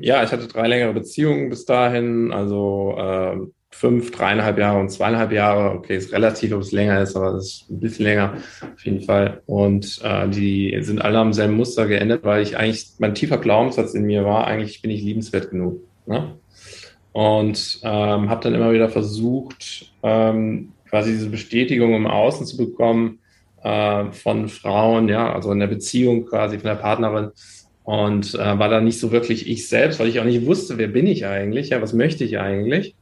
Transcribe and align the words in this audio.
ja, 0.00 0.22
ich 0.22 0.30
hatte 0.30 0.46
drei 0.46 0.68
längere 0.68 0.92
Beziehungen 0.92 1.48
bis 1.48 1.64
dahin, 1.64 2.32
also 2.32 2.96
äh, 2.98 3.36
fünf, 3.70 4.10
dreieinhalb 4.10 4.58
Jahre 4.58 4.78
und 4.78 4.90
zweieinhalb 4.90 5.32
Jahre. 5.32 5.74
Okay, 5.76 5.96
ist 5.96 6.12
relativ, 6.12 6.52
ob 6.52 6.60
es 6.60 6.72
länger 6.72 7.00
ist, 7.00 7.16
aber 7.16 7.34
es 7.34 7.62
ist 7.62 7.70
ein 7.70 7.80
bisschen 7.80 8.04
länger 8.04 8.34
auf 8.74 8.84
jeden 8.84 9.00
Fall. 9.00 9.42
Und 9.46 10.00
äh, 10.04 10.28
die 10.28 10.76
sind 10.82 11.00
alle 11.00 11.18
am 11.18 11.32
selben 11.32 11.54
Muster 11.54 11.86
geendet, 11.86 12.24
weil 12.24 12.42
ich 12.42 12.58
eigentlich, 12.58 12.92
mein 12.98 13.14
tiefer 13.14 13.38
Glaubenssatz 13.38 13.94
in 13.94 14.04
mir 14.04 14.24
war, 14.24 14.46
eigentlich 14.46 14.82
bin 14.82 14.90
ich 14.90 15.02
liebenswert 15.02 15.50
genug. 15.50 15.80
Ne? 16.06 16.36
Und 17.12 17.80
ähm, 17.82 18.28
habe 18.28 18.42
dann 18.42 18.54
immer 18.54 18.72
wieder 18.72 18.88
versucht, 18.90 19.92
ähm, 20.02 20.72
quasi 20.88 21.12
diese 21.12 21.30
Bestätigung 21.30 21.94
im 21.94 22.06
Außen 22.06 22.46
zu 22.46 22.56
bekommen 22.56 23.20
äh, 23.62 24.12
von 24.12 24.48
Frauen, 24.48 25.08
ja, 25.08 25.32
also 25.32 25.52
in 25.52 25.60
der 25.60 25.66
Beziehung 25.68 26.26
quasi 26.26 26.58
von 26.58 26.68
der 26.68 26.76
Partnerin, 26.76 27.30
und 27.90 28.36
äh, 28.36 28.38
war 28.38 28.68
da 28.68 28.80
nicht 28.80 29.00
so 29.00 29.10
wirklich 29.10 29.50
ich 29.50 29.68
selbst, 29.68 29.98
weil 29.98 30.06
ich 30.06 30.20
auch 30.20 30.24
nicht 30.24 30.46
wusste, 30.46 30.78
wer 30.78 30.86
bin 30.86 31.08
ich 31.08 31.26
eigentlich, 31.26 31.70
ja, 31.70 31.82
was 31.82 31.92
möchte 31.92 32.22
ich 32.22 32.38
eigentlich, 32.38 32.94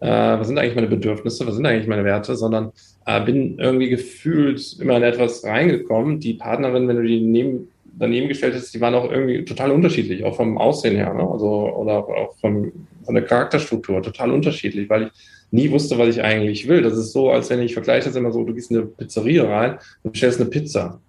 äh, 0.00 0.08
was 0.08 0.48
sind 0.48 0.58
eigentlich 0.58 0.74
meine 0.74 0.88
Bedürfnisse, 0.88 1.46
was 1.46 1.54
sind 1.54 1.64
eigentlich 1.64 1.86
meine 1.86 2.04
Werte, 2.04 2.34
sondern 2.34 2.72
äh, 3.06 3.20
bin 3.20 3.56
irgendwie 3.60 3.88
gefühlt 3.88 4.80
immer 4.80 4.96
in 4.96 5.04
etwas 5.04 5.44
reingekommen. 5.44 6.18
Die 6.18 6.34
Partnerin, 6.34 6.88
wenn 6.88 6.96
du 6.96 7.04
die 7.04 7.20
neben, 7.20 7.68
daneben 7.84 8.26
gestellt 8.26 8.56
hast, 8.56 8.74
die 8.74 8.80
waren 8.80 8.96
auch 8.96 9.08
irgendwie 9.08 9.44
total 9.44 9.70
unterschiedlich, 9.70 10.24
auch 10.24 10.34
vom 10.34 10.58
Aussehen 10.58 10.96
her, 10.96 11.14
ne? 11.14 11.30
also 11.30 11.72
oder 11.76 11.98
auch 11.98 12.36
vom, 12.40 12.72
von 13.04 13.14
der 13.14 13.22
Charakterstruktur, 13.22 14.02
total 14.02 14.32
unterschiedlich, 14.32 14.90
weil 14.90 15.04
ich 15.04 15.10
nie 15.52 15.70
wusste, 15.70 15.96
was 15.98 16.08
ich 16.08 16.20
eigentlich 16.20 16.66
will. 16.66 16.82
Das 16.82 16.98
ist 16.98 17.12
so, 17.12 17.30
als 17.30 17.48
wenn 17.48 17.62
ich 17.62 17.74
vergleiche 17.74 18.06
das 18.06 18.16
immer 18.16 18.32
so, 18.32 18.42
du 18.42 18.54
gehst 18.54 18.72
in 18.72 18.78
eine 18.78 18.86
Pizzeria 18.86 19.44
rein 19.44 19.78
und 20.02 20.10
bestellst 20.10 20.40
eine 20.40 20.50
Pizza. 20.50 21.00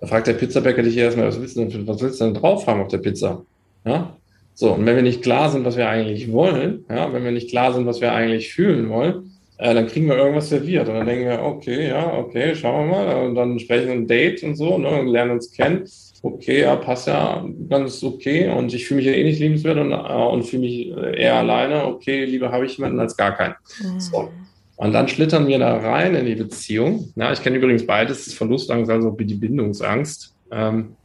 Da 0.00 0.06
fragt 0.06 0.26
der 0.26 0.34
Pizzabäcker 0.34 0.82
dich 0.82 0.96
erstmal, 0.96 1.26
was 1.26 1.40
willst 1.40 1.56
du 1.56 1.64
denn, 1.64 1.86
was 1.86 2.00
willst 2.00 2.20
du 2.20 2.24
denn 2.24 2.34
drauf 2.34 2.66
haben 2.66 2.80
auf 2.80 2.88
der 2.88 2.98
Pizza? 2.98 3.42
Ja? 3.84 4.16
So, 4.54 4.72
und 4.72 4.86
wenn 4.86 4.96
wir 4.96 5.02
nicht 5.02 5.22
klar 5.22 5.50
sind, 5.50 5.64
was 5.64 5.76
wir 5.76 5.88
eigentlich 5.88 6.32
wollen, 6.32 6.84
ja, 6.88 7.12
wenn 7.12 7.24
wir 7.24 7.30
nicht 7.30 7.50
klar 7.50 7.74
sind, 7.74 7.86
was 7.86 8.00
wir 8.00 8.12
eigentlich 8.12 8.52
fühlen 8.52 8.88
wollen, 8.88 9.32
äh, 9.58 9.74
dann 9.74 9.86
kriegen 9.86 10.06
wir 10.06 10.16
irgendwas 10.16 10.48
serviert. 10.48 10.88
Und 10.88 10.94
dann 10.94 11.06
denken 11.06 11.26
wir, 11.26 11.42
okay, 11.42 11.88
ja, 11.88 12.14
okay, 12.14 12.54
schauen 12.54 12.88
wir 12.88 12.96
mal. 12.96 13.26
Und 13.26 13.34
dann 13.34 13.58
sprechen 13.58 13.86
wir 13.86 13.94
ein 13.94 14.06
Date 14.06 14.42
und 14.42 14.56
so, 14.56 14.78
ne, 14.78 14.88
und 14.88 15.08
lernen 15.08 15.32
uns 15.32 15.52
kennen. 15.52 15.84
Okay, 16.22 16.62
ja, 16.62 16.76
passt 16.76 17.06
ja 17.06 17.46
ganz 17.68 18.02
okay. 18.02 18.48
Und 18.48 18.72
ich 18.72 18.86
fühle 18.86 18.98
mich 18.98 19.06
ja 19.06 19.12
eh 19.12 19.24
nicht 19.24 19.40
liebenswert 19.40 19.78
und, 19.78 19.92
äh, 19.92 19.96
und 19.96 20.42
fühle 20.44 20.62
mich 20.62 20.88
eher 20.90 21.34
alleine. 21.34 21.86
Okay, 21.86 22.24
lieber 22.24 22.50
habe 22.50 22.66
ich 22.66 22.76
jemanden 22.76 23.00
als 23.00 23.16
gar 23.16 23.36
keinen. 23.36 23.54
Mhm. 23.82 24.00
So. 24.00 24.30
Und 24.76 24.92
dann 24.92 25.08
schlittern 25.08 25.46
wir 25.46 25.58
da 25.58 25.76
rein 25.76 26.14
in 26.14 26.26
die 26.26 26.34
Beziehung. 26.34 27.12
Ja, 27.16 27.32
ich 27.32 27.42
kenne 27.42 27.56
übrigens 27.56 27.86
beides, 27.86 28.26
das 28.26 28.34
Verlustangst, 28.34 28.90
also 28.90 29.10
die 29.10 29.34
Bindungsangst. 29.34 30.34
Ähm, 30.50 30.96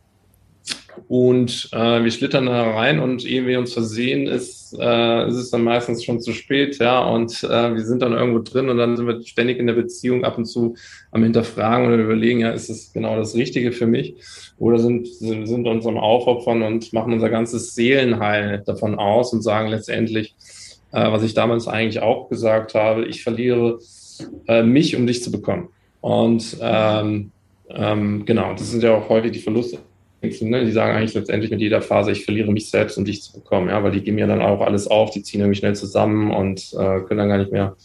und 1.08 1.70
äh, 1.72 2.04
wir 2.04 2.12
schlittern 2.12 2.46
da 2.46 2.72
rein 2.72 3.00
und 3.00 3.26
ehe 3.26 3.46
wir 3.46 3.60
uns 3.60 3.74
versehen, 3.74 4.28
ist, 4.28 4.76
äh, 4.80 5.28
ist 5.28 5.36
es 5.36 5.50
dann 5.50 5.64
meistens 5.64 6.04
schon 6.04 6.20
zu 6.20 6.34
spät, 6.34 6.78
ja. 6.80 7.04
Und 7.04 7.44
äh, 7.44 7.74
wir 7.74 7.84
sind 7.84 8.02
dann 8.02 8.14
irgendwo 8.14 8.40
drin 8.40 8.70
und 8.70 8.78
dann 8.78 8.98
sind 8.98 9.08
wir 9.08 9.22
ständig 9.24 9.58
in 9.58 9.68
der 9.68 9.74
Beziehung 9.74 10.24
ab 10.24 10.38
und 10.38 10.46
zu 10.46 10.76
am 11.12 11.24
Hinterfragen 11.24 11.88
oder 11.88 11.98
überlegen, 11.98 12.40
ja, 12.40 12.52
ist 12.52 12.70
es 12.70 12.94
genau 12.94 13.16
das 13.18 13.36
Richtige 13.36 13.72
für 13.72 13.88
mich? 13.88 14.16
Oder 14.58 14.80
sind, 14.80 15.08
sind 15.08 15.68
uns 15.68 15.86
am 15.86 15.98
Aufopfern 15.98 16.62
und 16.62 16.94
machen 16.94 17.14
unser 17.14 17.30
ganzes 17.30 17.74
Seelenheil 17.74 18.64
davon 18.66 18.96
aus 18.96 19.34
und 19.34 19.42
sagen 19.42 19.70
letztendlich, 19.70 20.36
äh, 20.92 21.12
was 21.12 21.24
ich 21.24 21.34
damals 21.34 21.68
eigentlich 21.68 22.02
auch 22.02 22.30
gesagt 22.30 22.76
habe, 22.76 23.06
ich 23.06 23.24
verliere 23.24 23.80
äh, 24.48 24.64
mich, 24.64 24.96
um 24.96 25.08
dich 25.08 25.24
zu 25.24 25.32
bekommen. 25.32 25.70
Und 26.02 26.58
ähm, 26.62 27.32
ähm, 27.70 28.26
genau, 28.26 28.54
das 28.54 28.72
sind 28.72 28.84
ja 28.84 28.96
auch 28.96 29.10
häufig 29.10 29.32
die 29.32 29.40
Verluste. 29.40 29.80
Ne? 30.22 30.66
Die 30.66 30.72
sagen 30.72 30.96
eigentlich 30.96 31.16
letztendlich 31.16 31.50
mit 31.50 31.62
jeder 31.62 31.82
Phase, 31.82 32.12
ich 32.12 32.26
verliere 32.26 32.52
mich 32.52 32.70
selbst, 32.70 32.98
um 32.98 33.06
dich 33.06 33.24
zu 33.24 33.34
bekommen, 33.34 33.70
ja, 33.70 33.84
weil 33.84 33.92
die 33.92 34.02
geben 34.02 34.20
ja 34.20 34.28
dann 34.28 34.42
auch 34.42 34.62
alles 34.62 34.88
auf, 34.88 35.10
die 35.10 35.24
ziehen 35.24 35.42
irgendwie 35.42 35.58
schnell 35.58 35.76
zusammen 35.76 36.32
und 36.32 36.74
äh, 36.74 37.00
können 37.02 37.18
dann 37.18 37.30
gar 37.30 37.40
nicht 37.40 37.52
mehr 37.52 37.76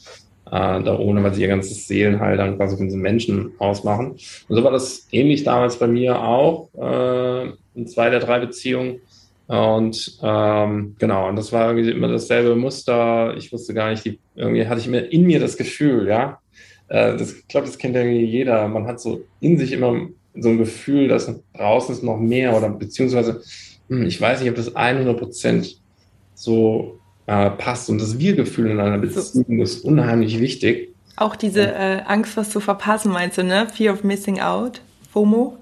äh, 0.46 0.82
da 0.82 0.98
ohne, 0.98 1.22
weil 1.22 1.32
sie 1.32 1.42
ihr 1.42 1.48
ganzes 1.48 1.88
Seelenheil 1.88 2.36
dann 2.36 2.56
quasi 2.56 2.76
von 2.76 2.86
diesen 2.86 3.00
Menschen 3.00 3.52
ausmachen. 3.58 4.12
Und 4.48 4.56
so 4.56 4.62
war 4.62 4.70
das 4.70 5.08
ähnlich 5.12 5.44
damals 5.44 5.78
bei 5.78 5.86
mir 5.86 6.20
auch, 6.20 6.68
äh, 6.74 7.52
in 7.74 7.86
zwei 7.86 8.10
der 8.10 8.20
drei 8.20 8.38
Beziehungen. 8.38 9.00
Und 9.46 10.18
ähm, 10.22 10.96
genau, 10.98 11.28
und 11.28 11.36
das 11.36 11.52
war 11.52 11.68
irgendwie 11.70 11.90
immer 11.90 12.08
dasselbe 12.08 12.56
Muster. 12.56 13.36
Ich 13.36 13.52
wusste 13.52 13.74
gar 13.74 13.90
nicht, 13.90 14.04
die, 14.04 14.18
irgendwie 14.34 14.66
hatte 14.66 14.80
ich 14.80 14.88
immer 14.88 15.10
in 15.10 15.24
mir 15.24 15.38
das 15.38 15.56
Gefühl, 15.56 16.08
ja. 16.08 16.40
Äh, 16.88 17.16
das, 17.16 17.32
ich 17.32 17.48
glaube, 17.48 17.66
das 17.66 17.78
kennt 17.78 17.94
irgendwie 17.94 18.24
jeder. 18.24 18.66
Man 18.68 18.86
hat 18.86 19.00
so 19.00 19.22
in 19.40 19.56
sich 19.58 19.72
immer 19.72 20.08
so 20.34 20.48
ein 20.48 20.58
Gefühl, 20.58 21.08
dass 21.08 21.32
draußen 21.54 21.94
ist 21.94 22.02
noch 22.02 22.18
mehr 22.18 22.56
oder 22.56 22.68
beziehungsweise, 22.68 23.42
hm, 23.88 24.06
ich 24.06 24.20
weiß 24.20 24.40
nicht, 24.40 24.50
ob 24.50 24.56
das 24.56 24.74
100 24.74 25.16
Prozent 25.16 25.80
so 26.34 26.98
äh, 27.26 27.50
passt. 27.50 27.88
Und 27.88 28.00
das 28.00 28.18
Wir-Gefühl 28.18 28.70
in 28.70 28.80
einer 28.80 28.98
Beziehung 28.98 29.60
ist 29.60 29.84
unheimlich 29.84 30.40
wichtig. 30.40 30.94
Auch 31.16 31.36
diese 31.36 31.72
äh, 31.72 32.02
Angst, 32.06 32.36
was 32.36 32.50
zu 32.50 32.60
verpassen, 32.60 33.10
meinst 33.10 33.38
du, 33.38 33.44
ne? 33.44 33.68
Fear 33.72 33.94
of 33.94 34.04
Missing 34.04 34.40
Out, 34.40 34.82
FOMO? 35.10 35.56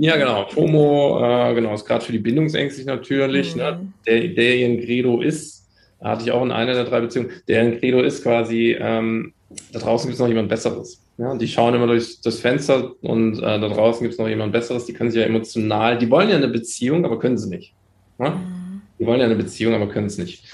Ja, 0.00 0.16
genau. 0.16 0.46
FOMO, 0.48 1.20
äh, 1.20 1.54
genau, 1.54 1.74
ist 1.74 1.84
gerade 1.84 2.04
für 2.04 2.12
die 2.12 2.18
Bindungsängstlich 2.18 2.86
natürlich. 2.86 3.56
Ne? 3.56 3.72
Mhm. 3.72 3.78
Ne? 3.78 3.92
Der, 4.06 4.28
der 4.28 4.56
ihren 4.56 4.80
Credo 4.80 5.20
ist, 5.20 5.66
hatte 6.00 6.24
ich 6.24 6.30
auch 6.30 6.42
in 6.42 6.52
einer 6.52 6.74
der 6.74 6.84
drei 6.84 7.00
Beziehungen, 7.00 7.30
deren 7.48 7.78
Credo 7.78 8.00
ist 8.00 8.22
quasi, 8.22 8.76
ähm, 8.78 9.32
da 9.72 9.80
draußen 9.80 10.08
gibt 10.08 10.14
es 10.14 10.20
noch 10.20 10.28
jemand 10.28 10.48
Besseres. 10.48 11.02
Ja, 11.18 11.34
die 11.36 11.48
schauen 11.48 11.74
immer 11.74 11.88
durch 11.88 12.20
das 12.20 12.38
Fenster 12.38 12.92
und 13.02 13.38
äh, 13.38 13.40
da 13.40 13.68
draußen 13.68 14.02
gibt 14.02 14.12
es 14.12 14.18
noch 14.20 14.28
jemand 14.28 14.52
Besseres. 14.52 14.84
Die 14.84 14.92
können 14.92 15.10
sich 15.10 15.20
ja 15.20 15.26
emotional, 15.26 15.98
die 15.98 16.08
wollen 16.08 16.28
ja 16.28 16.36
eine 16.36 16.48
Beziehung, 16.48 17.04
aber 17.04 17.18
können 17.18 17.36
sie 17.36 17.48
nicht. 17.48 17.74
Ja? 18.20 18.30
Mhm. 18.30 18.82
Die 19.00 19.06
wollen 19.06 19.18
ja 19.18 19.26
eine 19.26 19.34
Beziehung, 19.34 19.74
aber 19.74 19.88
können 19.88 20.06
es 20.06 20.16
nicht. 20.16 20.44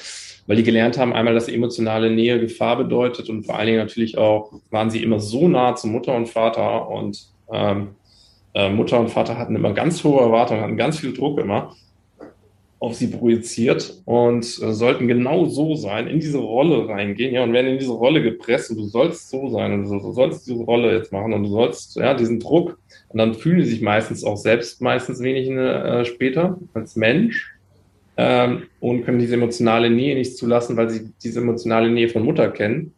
Weil 0.47 0.57
die 0.57 0.63
gelernt 0.63 0.97
haben, 0.97 1.13
einmal, 1.13 1.35
dass 1.35 1.49
emotionale 1.49 2.11
Nähe 2.11 2.41
Gefahr 2.41 2.79
bedeutet 2.79 3.29
und 3.29 3.45
vor 3.45 3.57
allen 3.57 3.67
Dingen 3.67 3.79
natürlich 3.79 4.17
auch, 4.17 4.53
waren 4.71 4.91
sie 4.91 5.03
immer 5.03 5.21
so 5.21 5.49
nah 5.49 5.75
zu 5.75 5.87
Mutter 5.87 6.15
und 6.15 6.29
Vater 6.29 6.89
und 6.89 7.29
ähm, 7.53 7.89
äh, 8.55 8.71
Mutter 8.71 9.01
und 9.01 9.11
Vater 9.11 9.37
hatten 9.37 9.57
immer 9.57 9.73
ganz 9.73 10.03
hohe 10.05 10.21
Erwartungen, 10.21 10.63
hatten 10.63 10.77
ganz 10.77 10.99
viel 10.99 11.13
Druck 11.13 11.39
immer 11.39 11.75
auf 12.85 12.95
sie 12.95 13.07
projiziert 13.07 14.03
und 14.05 14.45
äh, 14.45 14.73
sollten 14.73 15.09
genau 15.09 15.47
so 15.47 15.75
sein, 15.75 16.07
in 16.07 16.21
diese 16.21 16.39
Rolle 16.39 16.87
reingehen, 16.87 17.35
ja, 17.35 17.43
und 17.43 17.55
werden 17.55 17.73
in 17.73 17.79
diese 17.79 17.93
Rolle 17.93 18.23
gepresst 18.23 18.71
und 18.71 18.77
du 18.77 18.85
sollst 18.85 19.31
so 19.31 19.49
sein 19.49 19.73
und 19.73 19.85
du, 19.85 19.99
du 19.99 20.13
sollst 20.13 20.47
diese 20.47 20.63
Rolle 20.63 20.95
jetzt 20.95 21.11
machen 21.11 21.33
und 21.33 21.45
du 21.45 21.49
sollst, 21.49 21.97
ja, 21.97 22.13
diesen 22.13 22.41
Druck 22.41 22.79
und 23.09 23.19
dann 23.19 23.35
fühlen 23.35 23.63
sie 23.65 23.71
sich 23.71 23.81
meistens 23.81 24.23
auch 24.23 24.37
selbst 24.37 24.83
meistens 24.83 25.21
wenig 25.21 25.49
äh, 25.49 26.05
später 26.05 26.59
als 26.75 26.95
Mensch 26.95 27.55
ähm, 28.19 28.65
und 28.81 29.05
können 29.05 29.19
diese 29.19 29.35
emotionale 29.35 29.89
Nähe 29.89 30.15
nicht 30.15 30.37
zulassen, 30.37 30.77
weil 30.77 30.91
sie 30.91 31.11
diese 31.23 31.41
emotionale 31.41 31.91
Nähe 31.91 32.11
von 32.11 32.23
Mutter 32.23 32.51
kennen. 32.51 32.93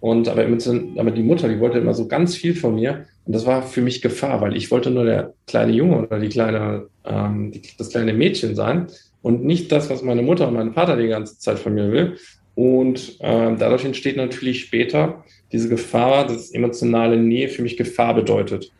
Und 0.00 0.28
aber, 0.28 0.44
aber 0.44 1.10
die 1.10 1.22
Mutter, 1.22 1.48
die 1.48 1.58
wollte 1.60 1.78
immer 1.78 1.94
so 1.94 2.06
ganz 2.06 2.36
viel 2.36 2.54
von 2.54 2.74
mir 2.74 3.06
und 3.26 3.34
das 3.34 3.46
war 3.46 3.62
für 3.62 3.80
mich 3.80 4.02
Gefahr, 4.02 4.40
weil 4.40 4.56
ich 4.56 4.70
wollte 4.70 4.90
nur 4.90 5.04
der 5.04 5.32
kleine 5.46 5.72
Junge 5.72 6.06
oder 6.06 6.18
die 6.18 6.28
kleine, 6.28 6.88
ähm, 7.04 7.52
die, 7.52 7.62
das 7.78 7.90
kleine 7.90 8.12
Mädchen 8.12 8.54
sein 8.54 8.88
und 9.22 9.44
nicht 9.44 9.72
das, 9.72 9.88
was 9.88 10.02
meine 10.02 10.22
Mutter 10.22 10.48
und 10.48 10.54
mein 10.54 10.74
Vater 10.74 10.96
die 10.96 11.08
ganze 11.08 11.38
Zeit 11.38 11.58
von 11.58 11.74
mir 11.74 11.90
will. 11.90 12.16
Und 12.54 13.16
ähm, 13.20 13.56
dadurch 13.58 13.84
entsteht 13.84 14.16
natürlich 14.16 14.60
später 14.60 15.24
diese 15.50 15.68
Gefahr, 15.68 16.26
dass 16.26 16.52
emotionale 16.52 17.16
Nähe 17.16 17.48
für 17.48 17.62
mich 17.62 17.76
Gefahr 17.76 18.14
bedeutet. 18.14 18.70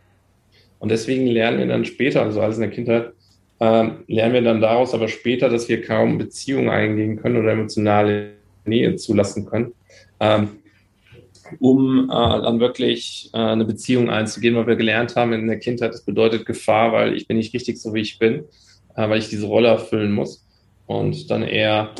Und 0.78 0.91
deswegen 0.91 1.27
lernen 1.27 1.59
wir 1.59 1.66
dann 1.66 1.84
später, 1.84 2.22
also 2.22 2.41
alles 2.41 2.56
in 2.56 2.62
der 2.62 2.71
Kindheit, 2.71 3.12
ähm, 3.60 4.04
lernen 4.06 4.34
wir 4.34 4.43
dann 4.43 4.60
daraus 4.60 4.93
aber 4.93 5.09
später, 5.09 5.49
dass 5.49 5.69
wir 5.69 5.81
kaum 5.81 6.19
Beziehungen 6.19 6.69
eingehen 6.69 7.16
können 7.16 7.38
oder 7.38 7.53
emotionale 7.53 8.33
Nähe 8.66 8.94
zulassen 8.97 9.47
können. 9.47 9.72
Ähm, 10.21 10.49
um 11.60 12.10
äh, 12.10 12.12
dann 12.12 12.60
wirklich 12.60 13.31
äh, 13.32 13.38
eine 13.38 13.65
Beziehung 13.65 14.10
einzugehen, 14.10 14.54
weil 14.56 14.66
wir 14.66 14.76
gelernt 14.76 15.16
haben 15.16 15.32
in 15.32 15.47
der 15.47 15.59
Kindheit, 15.59 15.92
das 15.92 16.04
bedeutet 16.04 16.47
Gefahr, 16.47 16.92
weil 16.92 17.15
ich 17.16 17.26
bin 17.26 17.37
nicht 17.37 17.54
richtig 17.54 17.81
so, 17.81 17.94
wie 17.94 18.00
ich 18.00 18.19
bin, 18.19 18.44
äh, 18.97 19.09
weil 19.09 19.19
ich 19.19 19.28
diese 19.28 19.47
Rolle 19.47 19.69
erfüllen 19.69 20.12
muss 20.12 20.44
und 20.87 21.31
dann 21.31 21.42
eher 21.42 21.91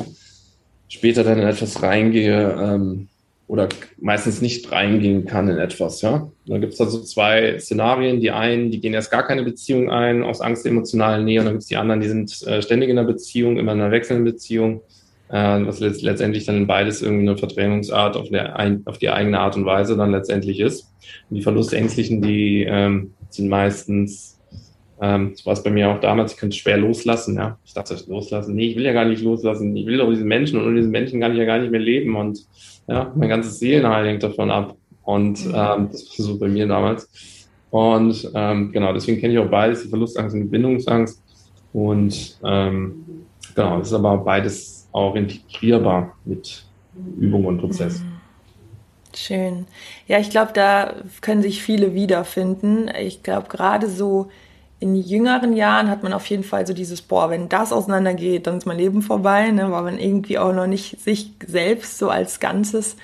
später 0.89 1.25
dann 1.25 1.39
in 1.39 1.47
etwas 1.47 1.83
reingehe 1.83 2.57
ähm, 2.61 3.09
oder 3.47 3.69
meistens 4.01 4.41
nicht 4.41 4.73
reingehen 4.73 5.27
kann 5.27 5.49
in 5.49 5.59
etwas. 5.59 6.01
Ja, 6.03 6.31
da 6.47 6.59
gibt 6.59 6.75
es 6.75 6.81
also 6.81 7.03
zwei 7.03 7.59
Szenarien. 7.59 8.21
Die 8.21 8.31
einen, 8.31 8.71
die 8.71 8.81
gehen 8.81 8.95
erst 8.95 9.11
gar 9.11 9.27
keine 9.27 9.43
Beziehung 9.43 9.91
ein 9.91 10.23
aus 10.23 10.41
Angst 10.41 10.65
der 10.65 10.73
emotionalen 10.73 11.25
Nähe, 11.25 11.41
und 11.41 11.47
dann 11.47 11.55
gibt 11.55 11.63
es 11.63 11.69
die 11.69 11.77
anderen, 11.77 12.01
die 12.01 12.09
sind 12.09 12.43
äh, 12.47 12.63
ständig 12.63 12.89
in 12.89 12.99
einer 12.99 13.07
Beziehung, 13.07 13.59
immer 13.59 13.73
in 13.73 13.81
einer 13.81 13.91
wechselnden 13.91 14.25
Beziehung 14.25 14.81
was 15.29 15.81
letztendlich 15.81 16.45
dann 16.45 16.67
beides 16.67 17.03
irgendwie 17.03 17.29
eine 17.29 17.37
Verdrängungsart 17.37 18.17
auf, 18.17 18.29
der, 18.29 18.79
auf 18.85 18.99
die 18.99 19.11
eigene 19.11 19.41
Art 19.41 19.57
und 19.57 19.65
Weise 19.65 19.97
dann 19.97 20.11
letztendlich 20.11 20.61
ist. 20.61 20.93
Und 21.31 21.37
die 21.37 21.43
Verlustängstlichen, 21.43 22.23
die 22.23 22.65
ähm, 22.69 23.13
sind 23.31 23.49
meistens, 23.49 24.41
ähm, 25.01 25.33
so 25.35 25.47
war 25.47 25.55
es 25.55 25.63
bei 25.63 25.71
mir 25.71 25.91
auch 25.91 26.01
damals, 26.01 26.33
ich 26.33 26.39
könnte 26.39 26.57
schwer 26.57 26.77
loslassen, 26.77 27.37
ja. 27.37 27.59
Ich 27.65 27.75
dachte, 27.75 27.97
loslassen, 28.07 28.55
nee, 28.55 28.69
ich 28.69 28.77
will 28.77 28.85
ja 28.85 28.93
gar 28.93 29.07
nicht 29.07 29.23
loslassen, 29.23 29.75
ich 29.77 29.87
will 29.87 29.99
doch 29.99 30.11
diese 30.11 30.25
Menschen 30.25 30.61
und 30.61 30.67
ohne 30.67 30.77
diese 30.77 30.89
Menschen 30.89 31.21
kann 31.21 31.33
ich 31.33 31.39
ja 31.39 31.45
gar 31.45 31.59
nicht 31.59 31.73
mehr 31.73 31.81
leben 31.81 32.17
und 32.17 32.41
ja, 32.87 33.13
mein 33.17 33.29
ganzes 33.29 33.59
Seelenheil 33.59 34.07
hängt 34.07 34.23
davon 34.23 34.51
ab. 34.51 34.77
Und 35.03 35.47
mhm. 35.47 35.55
ähm, 35.55 35.89
das 35.91 36.19
war 36.19 36.27
so 36.27 36.39
bei 36.39 36.49
mir 36.49 36.67
damals. 36.67 37.09
Und 37.71 38.31
ähm, 38.35 38.73
genau, 38.73 38.93
deswegen 38.93 39.21
kenne 39.21 39.35
ich 39.35 39.39
auch 39.39 39.51
beides, 39.51 39.83
die 39.83 39.89
Verlustangst 39.89 40.35
und 40.35 40.43
die 40.43 40.49
Bindungsangst. 40.49 41.21
Und 41.73 42.39
ähm, 42.45 43.05
genau, 43.55 43.81
es 43.81 43.89
ist 43.89 43.95
aber 43.95 44.19
beides 44.19 44.74
auch 44.95 45.17
integrierbar 45.17 46.15
mit 46.25 46.65
Übung 47.19 47.45
und 47.45 47.59
Prozess. 47.59 48.01
Mhm. 48.01 48.13
Schön. 49.15 49.67
Ja, 50.07 50.19
ich 50.19 50.31
glaube, 50.31 50.53
da 50.55 50.95
können 51.21 51.43
sich 51.43 51.63
viele 51.63 51.95
wiederfinden. 51.95 52.91
Ich 53.01 53.23
glaube, 53.23 53.49
gerade 53.49 53.89
so 53.89 54.31
in 54.81 54.97
jüngeren 54.97 55.55
Jahren 55.55 55.89
hat 55.89 56.03
man 56.03 56.13
auf 56.13 56.27
jeden 56.27 56.45
Fall 56.45 56.67
so 56.67 56.75
dieses, 56.75 57.03
boah, 57.03 57.31
wenn 57.31 57.49
das 57.49 57.73
auseinandergeht, 57.73 58.47
dann 58.47 58.59
ist 58.59 58.67
mein 58.67 58.77
Leben 58.77 59.03
vorbei, 59.03 59.51
ne? 59.51 59.71
weil 59.71 59.83
man 59.83 59.99
irgendwie 59.99 60.39
auch 60.39 60.53
noch 60.53 60.67
nicht 60.67 61.01
sich 61.01 61.31
selbst 61.45 61.99
so 61.99 62.11
als 62.11 62.41
Ganzes 62.41 62.97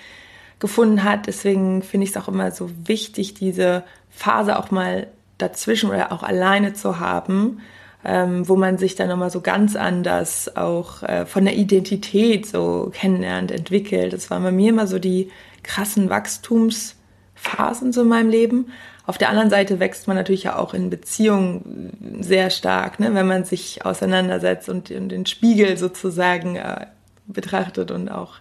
gefunden 0.58 1.04
hat. 1.04 1.26
Deswegen 1.26 1.82
finde 1.82 2.04
ich 2.04 2.10
es 2.10 2.16
auch 2.16 2.28
immer 2.28 2.50
so 2.50 2.70
wichtig, 2.84 3.34
diese 3.34 3.84
Phase 4.10 4.58
auch 4.58 4.70
mal 4.70 5.06
dazwischen 5.38 5.90
oder 5.90 6.12
auch 6.12 6.22
alleine 6.22 6.72
zu 6.74 7.00
haben, 7.00 7.60
ähm, 8.04 8.48
wo 8.48 8.56
man 8.56 8.78
sich 8.78 8.94
dann 8.94 9.08
nochmal 9.08 9.30
so 9.30 9.40
ganz 9.40 9.76
anders 9.76 10.56
auch 10.56 11.02
äh, 11.02 11.26
von 11.26 11.44
der 11.44 11.56
Identität 11.56 12.46
so 12.46 12.90
kennenlernt, 12.94 13.50
entwickelt. 13.50 14.12
Das 14.12 14.30
waren 14.30 14.42
bei 14.42 14.52
mir 14.52 14.70
immer 14.70 14.86
so 14.86 14.98
die 14.98 15.30
krassen 15.62 16.08
Wachstumsphasen 16.08 17.92
so 17.92 18.02
in 18.02 18.08
meinem 18.08 18.30
Leben. 18.30 18.72
Auf 19.06 19.18
der 19.18 19.28
anderen 19.28 19.50
Seite 19.50 19.80
wächst 19.80 20.06
man 20.06 20.16
natürlich 20.16 20.44
ja 20.44 20.56
auch 20.56 20.72
in 20.72 20.88
Beziehungen 20.88 22.20
sehr 22.20 22.50
stark, 22.50 23.00
ne, 23.00 23.12
wenn 23.12 23.26
man 23.26 23.44
sich 23.44 23.84
auseinandersetzt 23.84 24.68
und, 24.68 24.90
und 24.90 25.08
den 25.08 25.26
Spiegel 25.26 25.76
sozusagen 25.76 26.56
äh, 26.56 26.86
betrachtet 27.26 27.90
und 27.90 28.08
auch. 28.08 28.34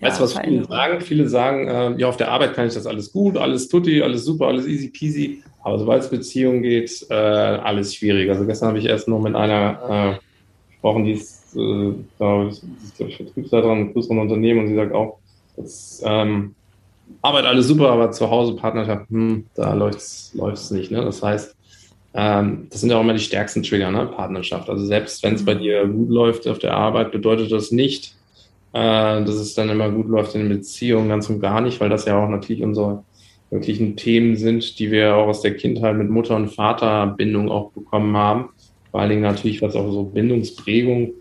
Ja, 0.00 0.08
weißt 0.08 0.20
du, 0.20 0.24
was 0.24 0.38
viele 0.38 0.64
sagen? 0.64 1.00
Viele 1.00 1.28
sagen, 1.28 1.68
äh, 1.68 2.00
ja, 2.00 2.08
auf 2.08 2.16
der 2.16 2.30
Arbeit 2.30 2.54
kann 2.54 2.66
ich 2.66 2.74
das 2.74 2.86
alles 2.86 3.12
gut, 3.12 3.36
alles 3.36 3.68
tutti, 3.68 4.02
alles 4.02 4.24
super, 4.24 4.46
alles 4.46 4.66
easy 4.66 4.88
peasy. 4.88 5.42
Aber 5.64 5.78
sobald 5.78 6.02
es 6.02 6.10
Beziehungen 6.10 6.62
geht, 6.62 7.06
äh, 7.08 7.14
alles 7.14 7.94
schwierig. 7.94 8.28
Also 8.28 8.46
gestern 8.46 8.68
habe 8.68 8.78
ich 8.78 8.84
erst 8.84 9.08
noch 9.08 9.20
mit 9.20 9.34
einer 9.34 10.18
äh, 10.18 10.70
gesprochen, 10.70 11.04
die 11.04 11.12
ist, 11.12 11.56
äh, 11.56 11.92
da 12.18 12.46
ist, 12.46 12.62
glaube 12.96 13.10
ich, 13.10 13.16
Vertriebsleiterin 13.16 13.78
in 13.78 13.92
größeren 13.94 14.18
Unternehmen 14.18 14.60
und 14.60 14.68
sie 14.68 14.74
sagt 14.74 14.92
auch, 14.92 15.18
dass 15.56 16.02
ähm, 16.04 16.54
Arbeit 17.22 17.46
alles 17.46 17.66
super, 17.66 17.90
aber 17.90 18.10
zu 18.10 18.28
Hause 18.28 18.54
Partnerschaft, 18.56 19.08
hm, 19.08 19.46
da 19.54 19.72
läuft 19.72 19.98
es 19.98 20.70
nicht. 20.70 20.90
Ne? 20.90 21.02
Das 21.02 21.22
heißt, 21.22 21.56
ähm, 22.12 22.66
das 22.70 22.80
sind 22.80 22.90
ja 22.90 22.96
auch 22.96 23.00
immer 23.00 23.14
die 23.14 23.20
stärksten 23.20 23.62
Trigger, 23.62 23.90
ne? 23.90 24.06
Partnerschaft. 24.06 24.68
Also 24.68 24.84
selbst 24.84 25.22
wenn 25.22 25.34
es 25.34 25.44
bei 25.44 25.54
dir 25.54 25.86
gut 25.88 26.10
läuft 26.10 26.46
auf 26.46 26.58
der 26.58 26.74
Arbeit, 26.74 27.10
bedeutet 27.10 27.50
das 27.50 27.72
nicht, 27.72 28.14
äh, 28.72 29.24
dass 29.24 29.34
es 29.34 29.54
dann 29.54 29.70
immer 29.70 29.90
gut 29.90 30.08
läuft 30.08 30.34
in 30.34 30.48
der 30.48 30.56
Beziehung, 30.56 31.08
ganz 31.08 31.28
und 31.30 31.40
gar 31.40 31.60
nicht, 31.60 31.80
weil 31.80 31.88
das 31.88 32.04
ja 32.04 32.22
auch 32.22 32.28
natürlich 32.28 32.62
unsere 32.62 33.02
wirklichen 33.54 33.96
Themen 33.96 34.36
sind, 34.36 34.78
die 34.78 34.90
wir 34.90 35.14
auch 35.16 35.28
aus 35.28 35.40
der 35.40 35.56
Kindheit 35.56 35.96
mit 35.96 36.10
Mutter- 36.10 36.36
und 36.36 36.48
Vaterbindung 36.48 37.50
auch 37.50 37.70
bekommen 37.70 38.16
haben. 38.16 38.50
Vor 38.90 39.00
allen 39.00 39.10
Dingen 39.10 39.22
natürlich, 39.22 39.62
was 39.62 39.76
auch 39.76 39.90
so 39.90 40.02
Bindungsprägung 40.02 41.12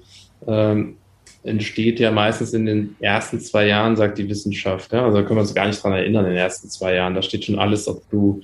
ähm, 0.48 0.96
entsteht 1.44 2.00
ja 2.00 2.12
meistens 2.12 2.54
in 2.54 2.66
den 2.66 2.96
ersten 3.00 3.40
zwei 3.40 3.68
Jahren, 3.68 3.96
sagt 3.96 4.18
die 4.18 4.28
Wissenschaft. 4.28 4.92
Ja? 4.92 5.06
Also 5.06 5.18
da 5.18 5.24
können 5.24 5.38
wir 5.38 5.42
uns 5.42 5.54
gar 5.54 5.68
nicht 5.68 5.82
dran 5.84 5.94
erinnern, 5.94 6.26
in 6.26 6.32
den 6.32 6.40
ersten 6.40 6.70
zwei 6.70 6.96
Jahren. 6.96 7.14
Da 7.14 7.22
steht 7.22 7.46
schon 7.46 7.60
alles, 7.60 7.88
ob 7.88 8.10
du, 8.10 8.42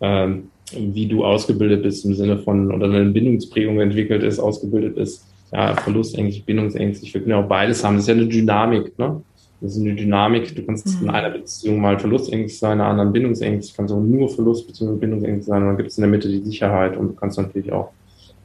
ähm, 0.00 0.48
wie 0.72 1.06
du 1.06 1.24
ausgebildet 1.24 1.82
bist 1.82 2.04
im 2.04 2.14
Sinne 2.14 2.38
von, 2.38 2.72
oder 2.72 2.86
eine 2.86 3.10
Bindungsprägung 3.10 3.80
entwickelt 3.80 4.22
ist, 4.22 4.38
ausgebildet 4.38 4.96
ist. 4.98 5.26
Ja, 5.52 5.74
verlustängstlich, 5.76 6.44
bindungsängstlich. 6.44 7.12
Wir 7.12 7.22
können 7.22 7.32
ja 7.32 7.42
auch 7.42 7.48
beides 7.48 7.82
haben. 7.82 7.96
Das 7.96 8.04
ist 8.04 8.08
ja 8.08 8.14
eine 8.14 8.26
Dynamik, 8.26 8.96
ne? 8.98 9.22
Das 9.60 9.76
ist 9.76 9.80
eine 9.80 9.94
Dynamik. 9.94 10.54
Du 10.54 10.64
kannst 10.64 10.86
mhm. 10.86 11.08
in 11.08 11.10
einer 11.10 11.30
Beziehung 11.30 11.80
mal 11.80 11.98
verlustängstlich 11.98 12.58
sein, 12.58 12.78
in 12.78 12.80
einer 12.80 12.90
anderen 12.90 13.12
bindungsängstlich. 13.12 13.76
Kannst 13.76 13.92
auch 13.92 14.00
nur 14.00 14.28
Verlust 14.28 14.66
bzw. 14.66 14.94
bindungsängstlich 14.96 15.46
sein. 15.46 15.62
Und 15.62 15.68
dann 15.68 15.76
gibt 15.76 15.90
es 15.90 15.98
in 15.98 16.02
der 16.02 16.10
Mitte 16.10 16.28
die 16.28 16.42
Sicherheit 16.42 16.96
und 16.96 17.08
du 17.08 17.14
kannst 17.14 17.38
natürlich 17.38 17.72
auch 17.72 17.90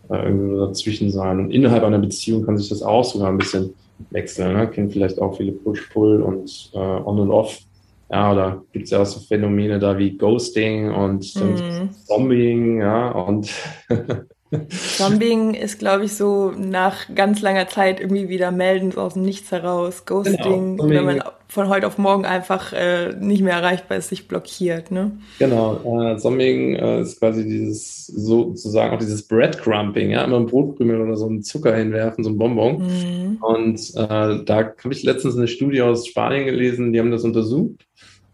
äh, 0.09 0.17
irgendwie 0.17 0.57
dazwischen 0.57 1.11
sein. 1.11 1.39
Und 1.39 1.51
innerhalb 1.51 1.83
einer 1.83 1.99
Beziehung 1.99 2.45
kann 2.45 2.57
sich 2.57 2.69
das 2.69 2.81
auch 2.81 3.05
sogar 3.05 3.29
ein 3.29 3.37
bisschen 3.37 3.73
wechseln. 4.09 4.57
Ne? 4.57 4.67
Kennen 4.67 4.91
vielleicht 4.91 5.21
auch 5.21 5.37
viele 5.37 5.53
Push-Pull 5.53 6.21
und 6.21 6.71
äh, 6.73 6.77
On 6.77 7.19
und 7.19 7.31
Off. 7.31 7.59
Ja, 8.11 8.31
oder 8.31 8.63
gibt 8.71 8.85
es 8.85 8.91
ja 8.91 9.01
auch 9.01 9.05
so 9.05 9.19
Phänomene 9.19 9.79
da 9.79 9.97
wie 9.97 10.15
Ghosting 10.15 10.91
und 10.91 11.35
mhm. 11.35 11.89
Zombing, 12.05 12.81
ja, 12.81 13.09
und 13.11 13.49
Zombing 14.69 15.53
ist, 15.53 15.79
glaube 15.79 16.05
ich, 16.05 16.13
so 16.13 16.51
nach 16.51 17.13
ganz 17.13 17.41
langer 17.41 17.67
Zeit 17.67 17.99
irgendwie 17.99 18.29
wieder 18.29 18.51
melden 18.51 18.95
aus 18.97 19.13
dem 19.13 19.23
Nichts 19.23 19.51
heraus. 19.51 20.05
Ghosting, 20.05 20.77
genau. 20.77 20.89
wenn 20.89 21.05
man 21.05 21.23
von 21.47 21.69
heute 21.69 21.87
auf 21.87 21.97
morgen 21.97 22.25
einfach 22.25 22.73
äh, 22.73 23.13
nicht 23.19 23.41
mehr 23.41 23.53
erreichbar 23.53 23.97
ist, 23.97 24.09
sich 24.09 24.27
blockiert. 24.27 24.91
Ne? 24.91 25.11
Genau, 25.39 26.01
äh, 26.01 26.17
Zombing 26.17 26.75
äh, 26.75 27.01
ist 27.01 27.19
quasi 27.19 27.45
dieses 27.45 28.07
sozusagen 28.07 28.93
auch 28.93 28.99
dieses 28.99 29.27
Breadcrumping, 29.27 30.09
ja, 30.11 30.23
immer 30.23 30.37
ein 30.37 30.47
Brotkrümel 30.47 30.99
oder 31.01 31.15
so 31.15 31.27
einen 31.27 31.43
Zucker 31.43 31.75
hinwerfen, 31.75 32.23
so 32.23 32.29
ein 32.29 32.37
Bonbon. 32.37 32.83
Mhm. 32.83 33.37
Und 33.41 33.79
äh, 33.95 34.43
da 34.43 34.73
habe 34.83 34.91
ich 34.93 35.03
letztens 35.03 35.37
eine 35.37 35.47
Studie 35.47 35.81
aus 35.81 36.07
Spanien 36.07 36.45
gelesen, 36.45 36.91
die 36.91 36.99
haben 36.99 37.11
das 37.11 37.23
untersucht. 37.23 37.85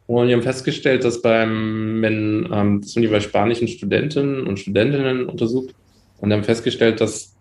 Und 0.07 0.27
die 0.27 0.33
haben 0.33 0.41
festgestellt, 0.41 1.05
dass 1.05 1.21
beim, 1.21 2.01
wenn, 2.01 2.49
ähm, 2.51 2.81
das 2.81 2.95
haben 2.95 3.01
die 3.01 3.07
bei 3.07 3.21
spanischen 3.21 3.67
Studenten 3.67 4.45
und 4.45 4.59
Studentinnen 4.59 5.25
untersucht, 5.25 5.73
und 6.21 6.31
haben 6.31 6.43
festgestellt, 6.43 7.01
dass 7.01 7.35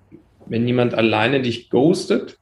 wenn 0.46 0.66
jemand 0.66 0.94
alleine 0.94 1.40
dich 1.40 1.70
ghostet, 1.70 2.38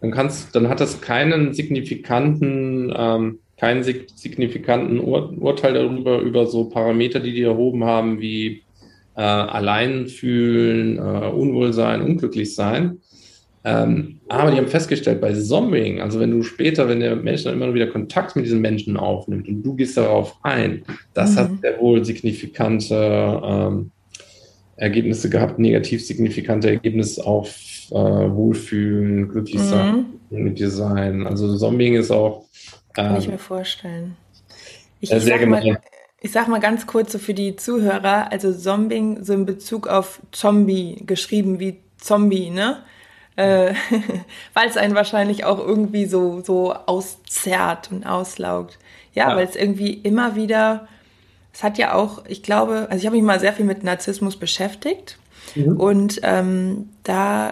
dann 0.00 0.12
kannst, 0.12 0.54
dann 0.54 0.68
hat 0.68 0.80
das 0.80 1.00
keinen 1.00 1.54
signifikanten, 1.54 2.94
ähm, 2.96 3.38
keinen 3.58 3.82
signifikanten 3.82 5.00
Ur 5.00 5.32
Urteil 5.38 5.74
darüber, 5.74 6.20
über 6.20 6.46
so 6.46 6.68
Parameter, 6.68 7.20
die 7.20 7.32
die 7.32 7.42
erhoben 7.42 7.84
haben, 7.84 8.20
wie 8.20 8.62
äh, 9.16 9.22
allein 9.22 10.06
fühlen, 10.06 10.98
äh, 10.98 11.00
Unwohlsein, 11.00 12.02
unglücklich 12.02 12.54
sein. 12.54 12.98
Ähm, 13.64 14.20
aber 14.28 14.52
die 14.52 14.58
haben 14.58 14.68
festgestellt, 14.68 15.20
bei 15.20 15.32
Zombing, 15.32 16.00
also 16.00 16.20
wenn 16.20 16.30
du 16.30 16.42
später, 16.44 16.88
wenn 16.88 17.00
der 17.00 17.16
Mensch 17.16 17.42
dann 17.42 17.54
immer 17.54 17.74
wieder 17.74 17.88
Kontakt 17.88 18.36
mit 18.36 18.44
diesen 18.44 18.60
Menschen 18.60 18.96
aufnimmt 18.96 19.48
und 19.48 19.62
du 19.64 19.74
gehst 19.74 19.96
darauf 19.96 20.36
ein, 20.42 20.84
das 21.14 21.34
mhm. 21.34 21.38
hat 21.38 21.50
sehr 21.62 21.80
wohl 21.80 22.04
signifikante 22.04 23.40
ähm, 23.44 23.90
Ergebnisse 24.76 25.30
gehabt, 25.30 25.58
negativ 25.58 26.04
signifikante 26.04 26.68
Ergebnisse 26.68 27.24
auf 27.24 27.48
äh, 27.90 27.94
Wohlfühlen, 27.94 29.28
glücklich 29.28 29.62
sein, 29.62 30.06
mhm. 30.30 30.56
sein. 30.56 31.26
Also 31.26 31.56
Zombing 31.56 31.94
ist 31.94 32.10
auch. 32.10 32.44
Ähm, 32.96 33.06
Kann 33.06 33.16
ich 33.18 33.28
mir 33.28 33.38
vorstellen. 33.38 34.16
Ich, 35.00 35.12
äh, 35.12 35.16
ich, 35.16 35.24
sag 35.24 35.46
mal, 35.46 35.78
ich 36.20 36.32
sag 36.32 36.48
mal 36.48 36.60
ganz 36.60 36.86
kurz 36.86 37.12
so 37.12 37.18
für 37.18 37.34
die 37.34 37.56
Zuhörer, 37.56 38.30
also 38.30 38.52
Zombing 38.52 39.24
so 39.24 39.32
in 39.32 39.46
Bezug 39.46 39.88
auf 39.88 40.20
Zombie, 40.32 41.02
geschrieben 41.06 41.58
wie 41.58 41.78
Zombie, 41.96 42.50
ne? 42.50 42.82
Äh, 43.36 43.74
weil 44.54 44.68
es 44.68 44.76
einen 44.76 44.94
wahrscheinlich 44.94 45.44
auch 45.44 45.58
irgendwie 45.58 46.06
so, 46.06 46.42
so 46.42 46.74
auszerrt 46.74 47.90
und 47.92 48.04
auslaugt. 48.04 48.78
Ja, 49.14 49.30
ja. 49.30 49.36
weil 49.36 49.46
es 49.46 49.56
irgendwie 49.56 49.92
immer 49.92 50.36
wieder 50.36 50.88
es 51.56 51.62
hat 51.62 51.78
ja 51.78 51.94
auch, 51.94 52.22
ich 52.28 52.42
glaube, 52.42 52.86
also 52.90 53.00
ich 53.00 53.06
habe 53.06 53.16
mich 53.16 53.24
mal 53.24 53.40
sehr 53.40 53.54
viel 53.54 53.64
mit 53.64 53.82
Narzissmus 53.82 54.36
beschäftigt. 54.36 55.18
Mhm. 55.54 55.76
Und 55.78 56.20
ähm, 56.22 56.90
da 57.02 57.50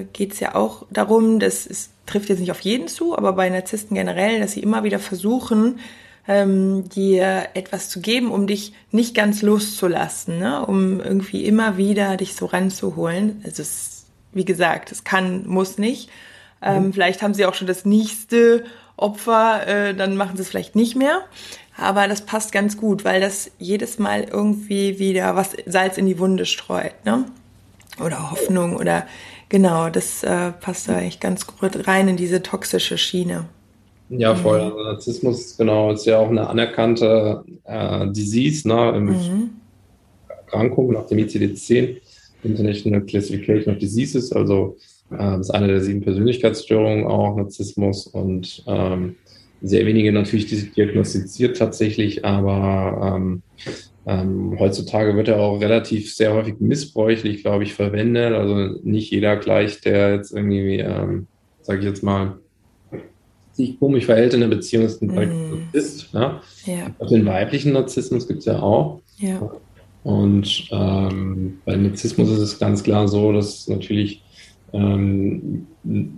äh, 0.00 0.06
geht 0.12 0.32
es 0.32 0.40
ja 0.40 0.56
auch 0.56 0.84
darum, 0.90 1.38
das 1.38 1.64
ist, 1.64 1.92
trifft 2.06 2.28
jetzt 2.28 2.40
nicht 2.40 2.50
auf 2.50 2.58
jeden 2.58 2.88
zu, 2.88 3.16
aber 3.16 3.34
bei 3.34 3.48
Narzissten 3.48 3.94
generell, 3.94 4.40
dass 4.40 4.52
sie 4.52 4.60
immer 4.64 4.82
wieder 4.82 4.98
versuchen, 4.98 5.78
ähm, 6.26 6.88
dir 6.88 7.50
etwas 7.54 7.88
zu 7.88 8.00
geben, 8.00 8.32
um 8.32 8.48
dich 8.48 8.72
nicht 8.90 9.14
ganz 9.14 9.42
loszulassen, 9.42 10.40
ne? 10.40 10.66
um 10.66 10.98
irgendwie 10.98 11.44
immer 11.44 11.76
wieder 11.76 12.16
dich 12.16 12.34
so 12.34 12.46
ranzuholen. 12.46 13.42
Also 13.44 13.62
es, 13.62 14.06
wie 14.32 14.44
gesagt, 14.44 14.90
es 14.90 15.04
kann, 15.04 15.46
muss 15.46 15.78
nicht. 15.78 16.10
Ähm, 16.60 16.86
mhm. 16.86 16.92
Vielleicht 16.94 17.22
haben 17.22 17.34
sie 17.34 17.46
auch 17.46 17.54
schon 17.54 17.68
das 17.68 17.84
nächste 17.84 18.64
Opfer, 18.96 19.66
äh, 19.68 19.94
dann 19.94 20.16
machen 20.16 20.36
sie 20.36 20.42
es 20.42 20.48
vielleicht 20.48 20.74
nicht 20.74 20.96
mehr. 20.96 21.20
Aber 21.76 22.08
das 22.08 22.22
passt 22.22 22.52
ganz 22.52 22.76
gut, 22.76 23.04
weil 23.04 23.20
das 23.20 23.50
jedes 23.58 23.98
Mal 23.98 24.24
irgendwie 24.30 24.98
wieder 24.98 25.36
was 25.36 25.50
Salz 25.66 25.98
in 25.98 26.06
die 26.06 26.18
Wunde 26.18 26.46
streut, 26.46 27.04
ne? 27.04 27.26
Oder 28.04 28.30
Hoffnung 28.30 28.76
oder 28.76 29.06
genau, 29.48 29.88
das 29.88 30.22
äh, 30.22 30.52
passt 30.52 30.88
da 30.88 30.96
eigentlich 30.96 31.20
ganz 31.20 31.46
gut 31.46 31.86
rein 31.86 32.08
in 32.08 32.16
diese 32.16 32.42
toxische 32.42 32.98
Schiene. 32.98 33.46
Ja, 34.08 34.34
voll. 34.34 34.58
Mhm. 34.58 34.64
Also 34.64 34.84
Narzissmus, 34.84 35.56
genau, 35.56 35.92
ist 35.92 36.06
ja 36.06 36.18
auch 36.18 36.28
eine 36.28 36.48
anerkannte 36.48 37.44
äh, 37.64 38.06
Disease, 38.08 38.66
ne? 38.68 38.92
Mhm. 38.98 39.50
Erkrankung 40.28 40.92
nach 40.92 41.06
dem 41.06 41.18
ICD-10, 41.18 41.96
International 42.42 43.00
Classification 43.02 43.74
of 43.74 43.80
Diseases, 43.80 44.32
also 44.32 44.76
äh, 45.10 45.16
das 45.16 45.40
ist 45.40 45.50
eine 45.50 45.68
der 45.68 45.80
sieben 45.80 46.00
Persönlichkeitsstörungen 46.02 47.06
auch, 47.06 47.36
Narzissmus 47.36 48.06
und 48.06 48.62
ähm, 48.66 49.16
sehr 49.62 49.86
wenige 49.86 50.12
natürlich 50.12 50.72
diagnostiziert 50.72 51.56
tatsächlich, 51.56 52.24
aber 52.24 53.16
ähm, 53.16 53.42
ähm, 54.06 54.56
heutzutage 54.58 55.16
wird 55.16 55.28
er 55.28 55.40
auch 55.40 55.60
relativ 55.60 56.14
sehr 56.14 56.32
häufig 56.32 56.60
missbräuchlich, 56.60 57.42
glaube 57.42 57.64
ich, 57.64 57.74
verwendet. 57.74 58.34
Also 58.34 58.78
nicht 58.84 59.10
jeder 59.10 59.36
gleich, 59.36 59.80
der 59.80 60.14
jetzt 60.14 60.32
irgendwie, 60.32 60.78
ähm, 60.78 61.26
sage 61.62 61.80
ich 61.80 61.84
jetzt 61.86 62.04
mal, 62.04 62.38
sich 63.52 63.80
komisch 63.80 64.04
verhält 64.04 64.34
in 64.34 64.40
der 64.40 64.48
Beziehung, 64.48 64.84
ist 64.84 65.02
ein 65.02 65.08
mm. 65.08 65.72
Narzisst. 65.72 66.12
Ja? 66.12 66.40
Ja. 66.66 66.94
Auch 66.98 67.08
den 67.08 67.26
weiblichen 67.26 67.72
Narzissmus 67.72 68.28
gibt 68.28 68.40
es 68.40 68.44
ja 68.44 68.60
auch. 68.60 69.00
Ja. 69.18 69.50
Und 70.04 70.68
ähm, 70.70 71.58
bei 71.64 71.74
Narzissmus 71.74 72.30
ist 72.30 72.38
es 72.38 72.58
ganz 72.60 72.84
klar 72.84 73.08
so, 73.08 73.32
dass 73.32 73.66
natürlich 73.66 74.22
ähm, 74.72 75.66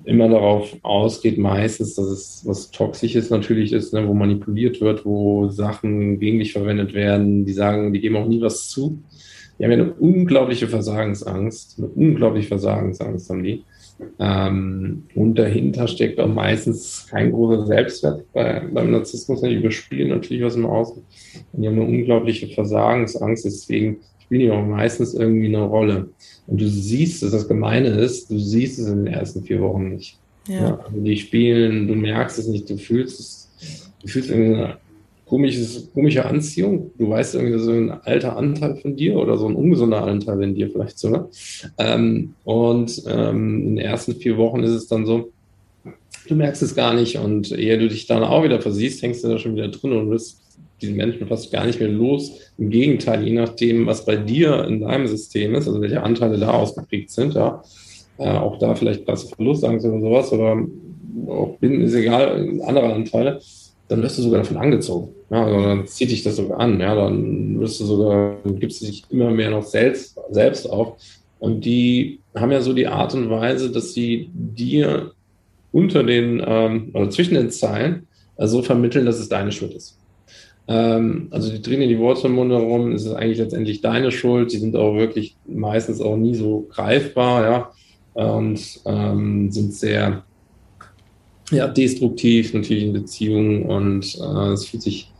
immer 0.04 0.28
darauf 0.28 0.76
ausgeht, 0.82 1.38
meistens, 1.38 1.94
dass 1.94 2.06
es 2.06 2.42
was 2.46 2.70
Toxisches 2.70 3.30
natürlich 3.30 3.72
ist, 3.72 3.92
ne, 3.92 4.06
wo 4.08 4.14
manipuliert 4.14 4.80
wird, 4.80 5.04
wo 5.04 5.48
Sachen 5.48 6.18
gegen 6.18 6.38
dich 6.38 6.52
verwendet 6.52 6.94
werden, 6.94 7.44
die 7.44 7.52
sagen, 7.52 7.92
die 7.92 8.00
geben 8.00 8.16
auch 8.16 8.26
nie 8.26 8.40
was 8.40 8.68
zu. 8.68 9.02
Die 9.58 9.64
haben 9.64 9.72
ja 9.72 9.78
eine 9.78 9.92
unglaubliche 9.94 10.68
Versagensangst, 10.68 11.78
eine 11.78 11.88
unglaubliche 11.88 12.48
Versagensangst 12.48 13.28
haben 13.28 13.42
die. 13.42 13.64
Ähm, 14.20 15.04
und 15.14 15.34
dahinter 15.36 15.88
steckt 15.88 16.20
auch 16.20 16.32
meistens 16.32 17.06
kein 17.10 17.32
großer 17.32 17.66
Selbstwert 17.66 18.32
bei, 18.32 18.62
beim 18.72 18.92
Narzissmus. 18.92 19.40
Die 19.40 19.54
überspielen 19.54 20.10
natürlich 20.10 20.44
was 20.44 20.54
im 20.54 20.66
Außen. 20.66 21.02
Und 21.52 21.62
die 21.62 21.66
haben 21.66 21.74
eine 21.74 21.88
unglaubliche 21.88 22.46
Versagensangst, 22.46 23.44
deswegen 23.44 23.98
spielen 24.28 24.40
die 24.42 24.50
auch 24.50 24.64
meistens 24.64 25.14
irgendwie 25.14 25.46
eine 25.46 25.62
Rolle. 25.62 26.10
Und 26.46 26.60
du 26.60 26.68
siehst 26.68 27.22
dass 27.22 27.30
das 27.30 27.48
Gemeine 27.48 27.88
ist, 27.88 28.30
du 28.30 28.38
siehst 28.38 28.78
es 28.78 28.86
in 28.86 29.04
den 29.04 29.14
ersten 29.14 29.42
vier 29.42 29.62
Wochen 29.62 29.88
nicht. 29.88 30.18
Ja. 30.46 30.60
ja 30.60 30.80
also 30.84 31.00
die 31.00 31.16
spielen, 31.16 31.88
du 31.88 31.94
merkst 31.94 32.38
es 32.38 32.46
nicht, 32.46 32.68
du 32.68 32.76
fühlst 32.76 33.20
es, 33.20 33.48
du 34.02 34.08
fühlst 34.08 34.28
irgendwie 34.28 34.54
eine 34.54 34.76
komisches, 35.24 35.90
komische 35.94 36.26
Anziehung. 36.26 36.90
Du 36.98 37.08
weißt 37.08 37.36
irgendwie 37.36 37.58
so 37.58 37.72
ein 37.72 37.90
alter 37.90 38.36
Anteil 38.36 38.76
von 38.76 38.96
dir 38.96 39.16
oder 39.16 39.38
so 39.38 39.48
ein 39.48 39.54
ungesunder 39.54 40.04
Anteil 40.04 40.42
in 40.42 40.54
dir 40.54 40.68
vielleicht 40.68 40.98
sogar. 40.98 41.30
Ähm, 41.78 42.34
und 42.44 43.02
ähm, 43.06 43.62
in 43.62 43.76
den 43.76 43.78
ersten 43.78 44.14
vier 44.14 44.36
Wochen 44.36 44.62
ist 44.62 44.72
es 44.72 44.88
dann 44.88 45.06
so, 45.06 45.32
du 46.28 46.34
merkst 46.34 46.62
es 46.62 46.74
gar 46.74 46.92
nicht 46.92 47.16
und 47.16 47.50
ehe 47.50 47.78
du 47.78 47.88
dich 47.88 48.06
dann 48.06 48.24
auch 48.24 48.44
wieder 48.44 48.60
versiehst, 48.60 49.00
hängst 49.00 49.24
du 49.24 49.28
da 49.28 49.38
schon 49.38 49.56
wieder 49.56 49.68
drin 49.68 49.92
und 49.92 50.10
wirst 50.10 50.42
diesen 50.80 50.96
Menschen 50.96 51.26
fast 51.26 51.52
gar 51.52 51.66
nicht 51.66 51.80
mehr 51.80 51.88
los. 51.88 52.32
Im 52.58 52.70
Gegenteil, 52.70 53.26
je 53.26 53.34
nachdem, 53.34 53.86
was 53.86 54.04
bei 54.04 54.16
dir 54.16 54.64
in 54.64 54.80
deinem 54.80 55.06
System 55.06 55.54
ist, 55.54 55.68
also 55.68 55.80
welche 55.80 56.02
Anteile 56.02 56.38
da 56.38 56.50
ausgeprägt 56.50 57.10
sind, 57.10 57.34
ja, 57.34 57.62
äh, 58.18 58.28
auch 58.28 58.58
da 58.58 58.74
vielleicht 58.74 59.06
krasse 59.06 59.28
Verlustangst 59.28 59.86
oder 59.86 60.00
sowas 60.00 60.32
oder 60.32 60.56
auch 61.28 61.56
Binden 61.58 61.82
ist 61.82 61.94
egal, 61.94 62.60
andere 62.64 62.92
Anteile, 62.92 63.40
dann 63.88 64.02
wirst 64.02 64.18
du 64.18 64.22
sogar 64.22 64.40
davon 64.40 64.56
angezogen. 64.56 65.14
Ja, 65.30 65.44
also 65.44 65.60
dann 65.60 65.86
zieht 65.86 66.10
dich 66.10 66.22
das 66.22 66.36
sogar 66.36 66.60
an, 66.60 66.80
ja, 66.80 66.94
dann 66.94 67.58
wirst 67.60 67.80
du 67.80 67.84
sogar, 67.84 68.36
gibst 68.44 68.80
du 68.80 68.86
dich 68.86 69.04
immer 69.10 69.30
mehr 69.30 69.50
noch 69.50 69.62
selbst, 69.62 70.18
selbst 70.30 70.68
auf. 70.68 70.94
Und 71.38 71.64
die 71.64 72.20
haben 72.34 72.50
ja 72.52 72.60
so 72.60 72.72
die 72.72 72.86
Art 72.86 73.14
und 73.14 73.30
Weise, 73.30 73.70
dass 73.70 73.94
sie 73.94 74.30
dir 74.32 75.12
unter 75.72 76.02
den, 76.02 76.42
ähm, 76.44 76.90
oder 76.94 77.10
zwischen 77.10 77.34
den 77.34 77.50
Zeilen 77.50 78.06
äh, 78.36 78.46
so 78.46 78.62
vermitteln, 78.62 79.06
dass 79.06 79.18
es 79.18 79.28
deine 79.28 79.52
Schuld 79.52 79.74
ist. 79.74 79.97
Ähm, 80.68 81.28
also 81.30 81.50
die 81.50 81.62
drehen 81.62 81.80
in 81.80 81.90
im 81.90 82.32
Mund 82.32 82.52
herum, 82.52 82.92
es 82.92 83.06
ist 83.06 83.14
eigentlich 83.14 83.38
letztendlich 83.38 83.80
deine 83.80 84.12
Schuld. 84.12 84.52
Die 84.52 84.58
sind 84.58 84.76
auch 84.76 84.94
wirklich 84.94 85.36
meistens 85.46 86.00
auch 86.00 86.16
nie 86.16 86.34
so 86.34 86.66
greifbar, 86.70 87.42
ja, 87.42 87.70
und 88.14 88.80
ähm, 88.84 89.50
sind 89.50 89.72
sehr 89.72 90.24
ja, 91.50 91.66
destruktiv 91.68 92.52
natürlich 92.52 92.84
in 92.84 92.92
Beziehungen 92.92 93.62
und 93.62 94.18
äh, 94.20 94.52
es 94.52 94.66
fühlt 94.66 94.82
sich 94.82 95.10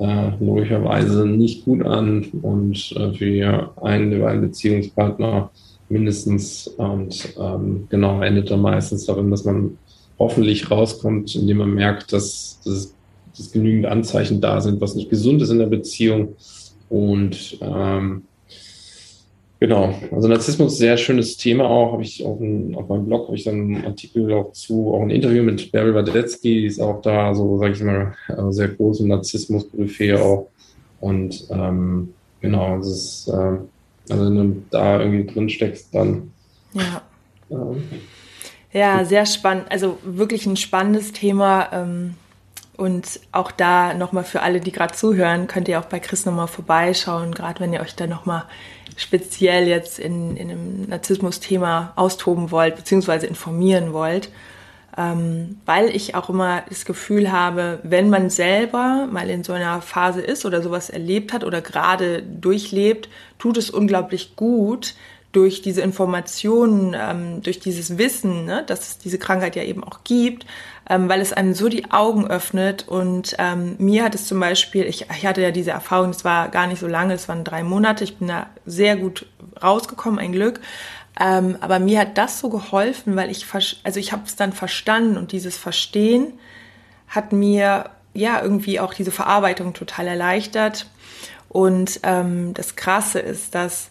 äh, 0.00 0.30
logischerweise 0.40 1.26
nicht 1.26 1.64
gut 1.64 1.84
an 1.84 2.26
und 2.42 2.92
äh, 2.96 3.12
für 3.12 3.72
einen 3.82 4.10
der 4.10 4.18
beiden 4.18 4.40
Beziehungspartner 4.40 5.50
mindestens 5.88 6.66
und 6.66 7.34
ähm, 7.38 7.86
genau 7.90 8.22
endet 8.22 8.50
dann 8.50 8.62
meistens 8.62 9.06
darin, 9.06 9.30
dass 9.30 9.44
man 9.44 9.76
hoffentlich 10.18 10.70
rauskommt, 10.70 11.34
indem 11.34 11.58
man 11.58 11.74
merkt, 11.74 12.12
dass, 12.12 12.60
dass 12.64 12.94
dass 13.36 13.52
genügend 13.52 13.86
Anzeichen 13.86 14.40
da 14.40 14.60
sind, 14.60 14.80
was 14.80 14.94
nicht 14.94 15.10
gesund 15.10 15.42
ist 15.42 15.50
in 15.50 15.58
der 15.58 15.66
Beziehung. 15.66 16.36
Und 16.88 17.58
ähm, 17.60 18.22
genau, 19.60 19.94
also 20.10 20.28
Narzissmus 20.28 20.76
sehr 20.76 20.96
schönes 20.96 21.36
Thema 21.36 21.68
auch. 21.68 21.92
Habe 21.92 22.02
ich 22.02 22.24
auf, 22.24 22.40
ein, 22.40 22.74
auf 22.74 22.88
meinem 22.88 23.06
Blog 23.06 23.28
habe 23.28 23.36
ich 23.36 23.44
dann 23.44 23.54
einen 23.54 23.84
Artikel 23.84 24.32
auch 24.32 24.52
zu, 24.52 24.92
auch 24.92 25.02
ein 25.02 25.10
Interview 25.10 25.42
mit 25.42 25.70
Barry 25.72 25.94
Wadetzky, 25.94 26.62
die 26.62 26.66
ist 26.66 26.80
auch 26.80 27.00
da, 27.02 27.34
so 27.34 27.58
sage 27.58 27.74
ich 27.74 27.82
mal, 27.82 28.14
äh, 28.28 28.52
sehr 28.52 28.68
große 28.68 29.06
Narzissmus-Koryphäe 29.06 30.20
auch. 30.20 30.48
Und 31.00 31.46
ähm, 31.50 32.12
genau, 32.40 32.78
das 32.78 32.88
ist, 32.88 33.28
äh, 33.28 34.12
also 34.12 34.24
wenn 34.24 34.34
du 34.34 34.62
da 34.70 35.00
irgendwie 35.00 35.32
drin 35.32 35.48
steckst, 35.48 35.94
dann. 35.94 36.32
Ja. 36.72 37.02
Ähm, 37.50 37.82
ja, 38.72 39.04
sehr 39.04 39.26
spannend. 39.26 39.66
Also 39.70 39.98
wirklich 40.04 40.46
ein 40.46 40.56
spannendes 40.56 41.12
Thema. 41.12 41.68
Ähm 41.72 42.14
und 42.80 43.20
auch 43.30 43.50
da 43.50 43.92
nochmal 43.92 44.24
für 44.24 44.40
alle, 44.40 44.58
die 44.58 44.72
gerade 44.72 44.94
zuhören, 44.94 45.46
könnt 45.46 45.68
ihr 45.68 45.78
auch 45.78 45.84
bei 45.84 46.00
Chris 46.00 46.24
nochmal 46.24 46.48
vorbeischauen, 46.48 47.32
gerade 47.34 47.60
wenn 47.60 47.74
ihr 47.74 47.80
euch 47.80 47.94
da 47.94 48.06
nochmal 48.06 48.44
speziell 48.96 49.68
jetzt 49.68 49.98
in, 49.98 50.36
in 50.36 50.50
einem 50.50 50.88
Narzissmus-Thema 50.88 51.92
austoben 51.96 52.50
wollt, 52.50 52.76
beziehungsweise 52.76 53.26
informieren 53.26 53.92
wollt. 53.92 54.30
Ähm, 54.96 55.60
weil 55.66 55.94
ich 55.94 56.14
auch 56.14 56.30
immer 56.30 56.62
das 56.68 56.86
Gefühl 56.86 57.30
habe, 57.30 57.80
wenn 57.82 58.08
man 58.08 58.30
selber 58.30 59.06
mal 59.10 59.28
in 59.28 59.44
so 59.44 59.52
einer 59.52 59.82
Phase 59.82 60.22
ist 60.22 60.46
oder 60.46 60.62
sowas 60.62 60.88
erlebt 60.88 61.34
hat 61.34 61.44
oder 61.44 61.60
gerade 61.60 62.22
durchlebt, 62.22 63.10
tut 63.38 63.58
es 63.58 63.68
unglaublich 63.68 64.36
gut, 64.36 64.94
durch 65.32 65.62
diese 65.62 65.80
Informationen, 65.80 66.96
ähm, 66.98 67.42
durch 67.42 67.60
dieses 67.60 67.98
Wissen, 67.98 68.46
ne, 68.46 68.64
dass 68.66 68.80
es 68.80 68.98
diese 68.98 69.18
Krankheit 69.18 69.54
ja 69.54 69.62
eben 69.62 69.84
auch 69.84 70.02
gibt, 70.02 70.44
ähm, 70.88 71.08
weil 71.08 71.20
es 71.20 71.32
einem 71.32 71.54
so 71.54 71.68
die 71.68 71.90
Augen 71.92 72.26
öffnet. 72.26 72.88
Und 72.88 73.36
ähm, 73.38 73.76
mir 73.78 74.02
hat 74.04 74.14
es 74.14 74.26
zum 74.26 74.40
Beispiel, 74.40 74.84
ich, 74.86 75.06
ich 75.08 75.26
hatte 75.26 75.40
ja 75.40 75.52
diese 75.52 75.70
Erfahrung, 75.70 76.10
es 76.10 76.24
war 76.24 76.48
gar 76.48 76.66
nicht 76.66 76.80
so 76.80 76.88
lange, 76.88 77.14
es 77.14 77.28
waren 77.28 77.44
drei 77.44 77.62
Monate, 77.62 78.02
ich 78.02 78.16
bin 78.16 78.26
da 78.26 78.46
sehr 78.66 78.96
gut 78.96 79.26
rausgekommen, 79.62 80.18
ein 80.18 80.32
Glück. 80.32 80.60
Ähm, 81.18 81.56
aber 81.60 81.78
mir 81.78 82.00
hat 82.00 82.18
das 82.18 82.40
so 82.40 82.48
geholfen, 82.48 83.14
weil 83.14 83.30
ich, 83.30 83.46
also 83.52 84.00
ich 84.00 84.12
habe 84.12 84.22
es 84.26 84.36
dann 84.36 84.52
verstanden 84.52 85.16
und 85.16 85.32
dieses 85.32 85.56
Verstehen 85.56 86.32
hat 87.06 87.32
mir 87.32 87.90
ja 88.14 88.42
irgendwie 88.42 88.80
auch 88.80 88.94
diese 88.94 89.10
Verarbeitung 89.12 89.74
total 89.74 90.08
erleichtert. 90.08 90.86
Und 91.48 92.00
ähm, 92.02 92.54
das 92.54 92.74
Krasse 92.74 93.20
ist, 93.20 93.54
dass 93.54 93.90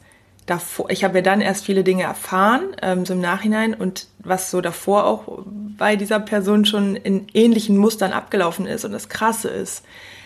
davor, 0.49 0.89
ich 0.89 1.03
habe 1.03 1.19
ja 1.19 1.21
dann 1.21 1.41
erst 1.41 1.65
viele 1.65 1.83
Dinge 1.83 2.03
erfahren, 2.03 2.75
ähm, 2.81 3.05
so 3.05 3.13
im 3.13 3.21
Nachhinein 3.21 3.73
und 3.73 4.07
was 4.19 4.51
so 4.51 4.61
davor 4.61 5.05
auch 5.05 5.43
bei 5.45 5.95
dieser 5.95 6.19
Person 6.19 6.65
schon 6.65 6.95
in 6.95 7.27
ähnlichen 7.33 7.77
Mustern 7.77 8.11
abgelaufen 8.11 8.65
ist. 8.65 8.85
Und 8.85 8.91
das 8.91 9.09
Krasse 9.09 9.49
ist, 9.49 9.85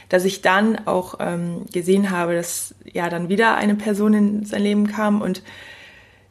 dass 0.10 0.25
ich 0.25 0.42
dann 0.42 0.88
auch 0.88 1.15
ähm, 1.20 1.65
gesehen 1.72 2.10
habe, 2.12 2.36
dass 2.36 2.75
ja 2.86 3.10
dann 3.10 3.30
wieder 3.30 3.56
eine 3.56 3.75
Person 3.75 4.13
in 4.13 4.46
sein 4.46 4.63
Leben 4.63 4.88
kam 4.88 5.22
und 5.22 5.42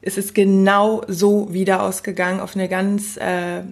es 0.01 0.19
ist 0.19 0.35
genau 0.35 1.03
so 1.07 1.53
wieder 1.53 1.83
ausgegangen 1.83 2.41
auf 2.41 2.57
eine 2.57 2.69
ganz 2.69 3.17
äh, 3.19 3.63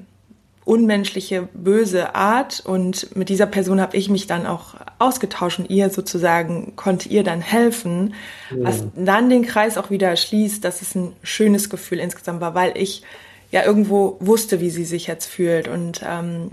unmenschliche, 0.64 1.49
böse 1.55 2.14
Art. 2.14 2.62
Und 2.64 3.17
mit 3.17 3.29
dieser 3.29 3.47
Person 3.47 3.81
habe 3.81 3.97
ich 3.97 4.09
mich 4.09 4.26
dann 4.26 4.47
auch 4.47 4.75
ausgetauscht 4.99 5.59
und 5.59 5.71
ihr 5.71 5.90
sozusagen 5.90 6.75
konnte 6.76 7.09
ihr 7.09 7.25
dann 7.25 7.40
helfen, 7.40 8.14
ja. 8.50 8.57
was 8.61 8.85
dann 8.95 9.31
den 9.31 9.45
Kreis 9.45 9.79
auch 9.79 9.90
wieder 9.90 10.14
schließt, 10.17 10.64
dass 10.64 10.83
es 10.83 10.95
ein 10.95 11.12
schönes 11.23 11.71
Gefühl 11.71 11.99
insgesamt 11.99 12.40
war, 12.40 12.55
weil 12.55 12.76
ich 12.76 13.02
ja 13.50 13.64
irgendwo 13.64 14.17
wusste, 14.21 14.61
wie 14.61 14.71
sie 14.71 14.85
sich 14.85 15.07
jetzt 15.07 15.26
fühlt. 15.26 15.67
Und 15.67 16.02
ähm, 16.07 16.50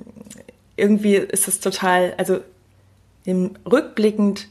irgendwie 0.76 1.16
ist 1.16 1.48
es 1.48 1.60
total, 1.60 2.14
also 2.18 2.40
im 3.26 3.52
rückblickend, 3.70 4.48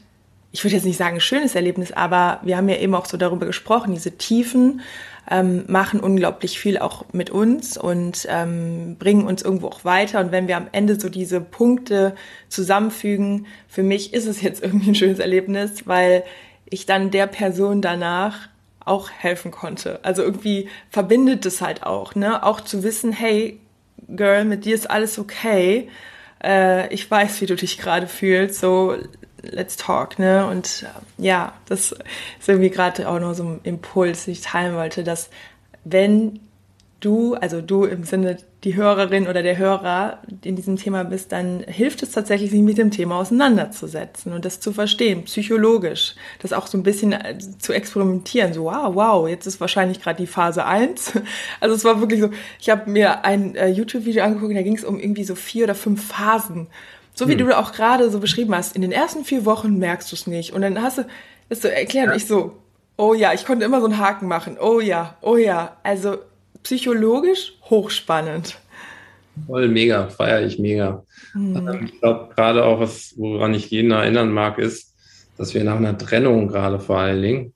ich 0.51 0.63
würde 0.63 0.75
jetzt 0.75 0.85
nicht 0.85 0.97
sagen 0.97 1.19
schönes 1.19 1.55
Erlebnis, 1.55 1.91
aber 1.91 2.39
wir 2.43 2.57
haben 2.57 2.69
ja 2.69 2.77
eben 2.77 2.95
auch 2.95 3.05
so 3.05 3.17
darüber 3.17 3.45
gesprochen, 3.45 3.93
diese 3.93 4.17
Tiefen 4.17 4.81
ähm, 5.29 5.65
machen 5.67 5.99
unglaublich 5.99 6.59
viel 6.59 6.77
auch 6.77 7.05
mit 7.11 7.29
uns 7.29 7.77
und 7.77 8.25
ähm, 8.29 8.95
bringen 8.97 9.25
uns 9.25 9.41
irgendwo 9.41 9.67
auch 9.67 9.83
weiter. 9.83 10.19
Und 10.19 10.31
wenn 10.31 10.47
wir 10.47 10.57
am 10.57 10.67
Ende 10.71 10.99
so 10.99 11.09
diese 11.09 11.41
Punkte 11.41 12.15
zusammenfügen, 12.49 13.47
für 13.67 13.83
mich 13.83 14.13
ist 14.13 14.25
es 14.25 14.41
jetzt 14.41 14.63
irgendwie 14.63 14.91
ein 14.91 14.95
schönes 14.95 15.19
Erlebnis, 15.19 15.87
weil 15.87 16.23
ich 16.65 16.85
dann 16.85 17.11
der 17.11 17.27
Person 17.27 17.81
danach 17.81 18.49
auch 18.79 19.09
helfen 19.09 19.51
konnte. 19.51 19.99
Also 20.03 20.23
irgendwie 20.23 20.69
verbindet 20.89 21.45
es 21.45 21.61
halt 21.61 21.83
auch, 21.83 22.15
ne? 22.15 22.43
Auch 22.43 22.61
zu 22.61 22.83
wissen, 22.83 23.11
hey, 23.11 23.59
Girl, 24.07 24.45
mit 24.45 24.63
dir 24.63 24.75
ist 24.75 24.89
alles 24.89 25.19
okay. 25.19 25.89
Äh, 26.41 26.93
ich 26.93 27.09
weiß, 27.09 27.41
wie 27.41 27.45
du 27.45 27.55
dich 27.55 27.77
gerade 27.77 28.07
fühlst. 28.07 28.59
So, 28.59 28.95
let's 29.41 29.75
talk, 29.77 30.19
ne? 30.19 30.47
Und 30.47 30.83
äh, 30.83 31.23
ja, 31.23 31.53
das 31.67 31.91
ist 31.91 32.49
irgendwie 32.49 32.69
gerade 32.69 33.07
auch 33.09 33.19
noch 33.19 33.33
so 33.33 33.43
ein 33.43 33.59
Impuls, 33.63 34.25
den 34.25 34.33
ich 34.33 34.41
teilen 34.41 34.75
wollte, 34.75 35.03
dass 35.03 35.29
wenn 35.83 36.39
du, 36.99 37.35
also 37.35 37.61
du 37.61 37.85
im 37.85 38.03
Sinne 38.03 38.37
die 38.63 38.75
Hörerin 38.75 39.27
oder 39.27 39.43
der 39.43 39.57
Hörer 39.57 40.19
in 40.43 40.55
diesem 40.55 40.77
Thema 40.77 41.03
bist, 41.03 41.31
dann 41.31 41.63
hilft 41.67 42.01
es 42.01 42.11
tatsächlich, 42.11 42.49
sich 42.49 42.61
mit 42.61 42.79
dem 42.79 42.89
Thema 42.89 43.19
auseinanderzusetzen 43.19 44.33
und 44.33 44.45
das 44.45 44.59
zu 44.59 44.73
verstehen, 44.73 45.23
psychologisch, 45.25 46.15
das 46.39 46.53
auch 46.53 46.65
so 46.65 46.77
ein 46.77 46.83
bisschen 46.83 47.13
äh, 47.13 47.37
zu 47.59 47.71
experimentieren, 47.73 48.53
so 48.53 48.63
wow, 48.63 48.95
wow, 48.95 49.29
jetzt 49.29 49.45
ist 49.45 49.61
wahrscheinlich 49.61 50.01
gerade 50.01 50.17
die 50.17 50.27
Phase 50.27 50.65
eins. 50.65 51.13
Also 51.59 51.75
es 51.75 51.85
war 51.85 51.99
wirklich 51.99 52.21
so, 52.21 52.29
ich 52.59 52.69
habe 52.69 52.89
mir 52.89 53.23
ein 53.25 53.55
äh, 53.55 53.67
YouTube-Video 53.67 54.23
angeguckt, 54.23 54.55
da 54.55 54.61
ging 54.61 54.75
es 54.75 54.83
um 54.83 54.99
irgendwie 54.99 55.23
so 55.23 55.35
vier 55.35 55.65
oder 55.65 55.75
fünf 55.75 56.07
Phasen 56.07 56.67
so 57.17 57.27
wie 57.27 57.31
hm. 57.31 57.47
du 57.47 57.57
auch 57.57 57.71
gerade 57.71 58.11
so 58.11 58.19
beschrieben 58.19 58.53
hast, 58.53 58.75
in 58.75 58.83
den 58.83 58.91
ersten 58.91 59.25
vier 59.25 59.43
Wochen 59.43 59.79
merkst 59.79 60.11
du 60.11 60.15
es 60.15 60.27
nicht. 60.27 60.53
Und 60.53 60.61
dann 60.61 60.81
hast 60.81 60.99
du 60.99 61.05
das 61.49 61.63
so 61.63 61.67
erklärt 61.67 62.09
ja. 62.09 62.15
ich 62.15 62.27
so, 62.27 62.57
oh 62.95 63.15
ja, 63.15 63.33
ich 63.33 63.43
konnte 63.43 63.65
immer 63.65 63.79
so 63.79 63.87
einen 63.87 63.97
Haken 63.97 64.27
machen. 64.27 64.57
Oh 64.61 64.79
ja, 64.79 65.17
oh 65.21 65.35
ja. 65.35 65.77
Also 65.81 66.17
psychologisch 66.61 67.53
hochspannend. 67.63 68.59
Voll 69.47 69.67
mega, 69.67 70.09
feiere 70.09 70.45
ich 70.45 70.59
mega. 70.59 71.03
Mhm. 71.33 71.85
Ich 71.85 71.99
glaube, 71.99 72.33
gerade 72.35 72.63
auch, 72.63 72.79
was, 72.79 73.15
woran 73.17 73.55
ich 73.55 73.71
jeden 73.71 73.91
erinnern 73.91 74.31
mag, 74.31 74.59
ist, 74.59 74.93
dass 75.37 75.55
wir 75.55 75.63
nach 75.63 75.77
einer 75.77 75.97
Trennung 75.97 76.47
gerade 76.47 76.79
vor 76.79 76.99
allen 76.99 77.21
Dingen 77.21 77.53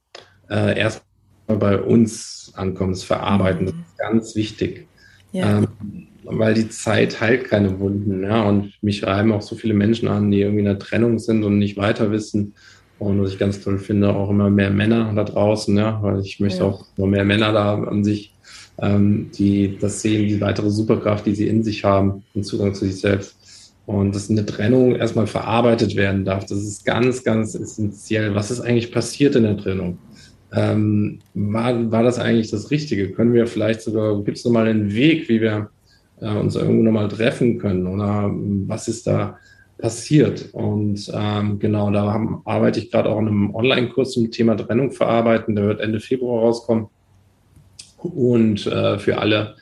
äh, 0.49 0.77
erstmal 0.77 1.57
bei 1.57 1.77
uns 1.79 2.51
ankommen, 2.55 2.93
das 2.93 3.03
Verarbeiten. 3.03 3.65
Mhm. 3.65 3.69
Das 3.69 3.75
ist 3.75 3.97
ganz 3.97 4.35
wichtig. 4.35 4.87
Ja. 5.33 5.59
Ähm, 5.59 6.07
weil 6.23 6.53
die 6.53 6.69
Zeit 6.69 7.19
heilt 7.21 7.45
keine 7.45 7.79
Wunden. 7.79 8.23
Ja? 8.23 8.43
Und 8.43 8.73
mich 8.81 9.03
reiben 9.03 9.31
auch 9.31 9.41
so 9.41 9.55
viele 9.55 9.73
Menschen 9.73 10.07
an, 10.07 10.31
die 10.31 10.41
irgendwie 10.41 10.61
in 10.61 10.67
einer 10.67 10.79
Trennung 10.79 11.19
sind 11.19 11.43
und 11.43 11.59
nicht 11.59 11.77
weiter 11.77 12.11
wissen. 12.11 12.53
Und 12.99 13.21
was 13.21 13.33
ich 13.33 13.39
ganz 13.39 13.61
toll 13.61 13.79
finde, 13.79 14.13
auch 14.13 14.29
immer 14.29 14.49
mehr 14.49 14.69
Männer 14.69 15.11
da 15.15 15.23
draußen, 15.23 15.75
ja, 15.75 15.99
weil 16.03 16.19
ich 16.19 16.39
möchte 16.39 16.59
ja. 16.59 16.65
auch 16.65 16.85
immer 16.97 17.07
mehr 17.07 17.25
Männer 17.25 17.51
da 17.51 17.73
an 17.73 18.03
sich, 18.03 18.35
ähm, 18.77 19.31
die 19.33 19.75
das 19.79 20.03
sehen, 20.03 20.27
die 20.27 20.39
weitere 20.39 20.69
Superkraft, 20.69 21.25
die 21.25 21.33
sie 21.33 21.47
in 21.47 21.63
sich 21.63 21.83
haben, 21.83 22.23
den 22.35 22.43
Zugang 22.43 22.75
zu 22.75 22.85
sich 22.85 22.99
selbst. 22.99 23.35
Und 23.87 24.13
dass 24.13 24.29
eine 24.29 24.45
Trennung 24.45 24.95
erstmal 24.95 25.25
verarbeitet 25.25 25.95
werden 25.95 26.25
darf, 26.25 26.45
das 26.45 26.59
ist 26.59 26.85
ganz, 26.85 27.23
ganz 27.23 27.55
essentiell. 27.55 28.35
Was 28.35 28.51
ist 28.51 28.61
eigentlich 28.61 28.91
passiert 28.91 29.35
in 29.35 29.43
der 29.43 29.57
Trennung? 29.57 29.97
Ähm, 30.53 31.19
war, 31.33 31.91
war 31.91 32.03
das 32.03 32.19
eigentlich 32.19 32.51
das 32.51 32.69
Richtige? 32.69 33.09
Können 33.13 33.33
wir 33.33 33.47
vielleicht 33.47 33.81
sogar, 33.81 34.21
gibt 34.23 34.37
es 34.37 34.45
nochmal 34.45 34.67
einen 34.67 34.93
Weg, 34.93 35.27
wie 35.27 35.41
wir 35.41 35.71
äh, 36.21 36.33
uns 36.33 36.55
irgendwo 36.55 36.83
nochmal 36.83 37.07
treffen 37.07 37.57
können? 37.57 37.87
Oder 37.87 38.31
was 38.67 38.87
ist 38.87 39.07
da 39.07 39.37
passiert? 39.77 40.49
Und 40.53 41.11
ähm, 41.13 41.59
genau, 41.59 41.91
da 41.91 42.13
haben, 42.13 42.41
arbeite 42.45 42.79
ich 42.79 42.91
gerade 42.91 43.09
auch 43.09 43.19
in 43.19 43.27
einem 43.27 43.55
Online-Kurs 43.55 44.11
zum 44.13 44.31
Thema 44.31 44.55
Trennung 44.55 44.91
verarbeiten. 44.91 45.55
Der 45.55 45.65
wird 45.65 45.81
Ende 45.81 45.99
Februar 45.99 46.41
rauskommen. 46.41 46.87
Und 47.97 48.65
äh, 48.65 48.97
für 48.97 49.17
alle 49.17 49.55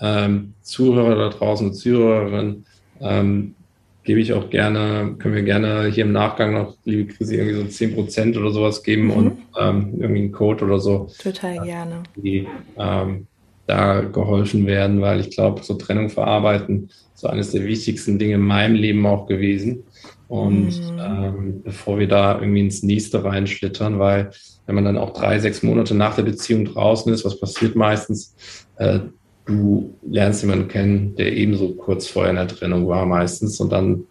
ähm, 0.00 0.54
Zuhörer 0.62 1.16
da 1.16 1.28
draußen 1.28 1.68
und 1.68 1.74
Zuhörerinnen, 1.74 2.66
ähm, 3.00 3.54
gebe 4.02 4.20
ich 4.20 4.32
auch 4.32 4.50
gerne, 4.50 5.14
können 5.18 5.34
wir 5.34 5.42
gerne 5.42 5.86
hier 5.86 6.04
im 6.04 6.12
Nachgang 6.12 6.54
noch, 6.54 6.76
liebe 6.84 7.12
Chrissy, 7.12 7.36
irgendwie 7.36 7.56
so 7.56 7.64
10 7.64 7.94
Prozent 7.94 8.36
oder 8.36 8.50
sowas 8.50 8.82
geben 8.82 9.04
mhm. 9.04 9.10
und 9.10 9.38
ähm, 9.58 9.94
irgendwie 9.98 10.22
einen 10.22 10.32
Code 10.32 10.64
oder 10.64 10.80
so. 10.80 11.08
Total 11.22 11.62
gerne. 11.64 12.02
Die 12.16 12.46
ähm, 12.76 13.26
da 13.70 14.00
geholfen 14.00 14.66
werden, 14.66 15.00
weil 15.00 15.20
ich 15.20 15.30
glaube, 15.30 15.62
so 15.62 15.74
Trennung 15.74 16.10
verarbeiten 16.10 16.90
ist 17.14 17.20
so 17.20 17.28
eines 17.28 17.52
der 17.52 17.64
wichtigsten 17.64 18.18
Dinge 18.18 18.34
in 18.34 18.40
meinem 18.40 18.74
Leben 18.74 19.06
auch 19.06 19.26
gewesen. 19.26 19.84
Und 20.28 20.66
mhm. 20.66 20.98
ähm, 20.98 21.62
bevor 21.62 21.98
wir 21.98 22.08
da 22.08 22.40
irgendwie 22.40 22.60
ins 22.60 22.82
nächste 22.82 23.24
reinschlittern, 23.24 23.98
weil 23.98 24.30
wenn 24.66 24.74
man 24.74 24.84
dann 24.84 24.98
auch 24.98 25.12
drei, 25.12 25.38
sechs 25.38 25.62
Monate 25.62 25.94
nach 25.94 26.16
der 26.16 26.22
Beziehung 26.22 26.64
draußen 26.64 27.12
ist, 27.12 27.24
was 27.24 27.38
passiert 27.38 27.74
meistens? 27.76 28.34
Äh, 28.76 29.00
du 29.44 29.94
lernst 30.08 30.42
jemanden 30.42 30.68
kennen, 30.68 31.14
der 31.16 31.32
ebenso 31.36 31.74
kurz 31.74 32.06
vorher 32.06 32.30
in 32.30 32.36
der 32.36 32.48
Trennung 32.48 32.86
war 32.86 33.06
meistens 33.06 33.60
und 33.60 33.70
dann 33.70 34.04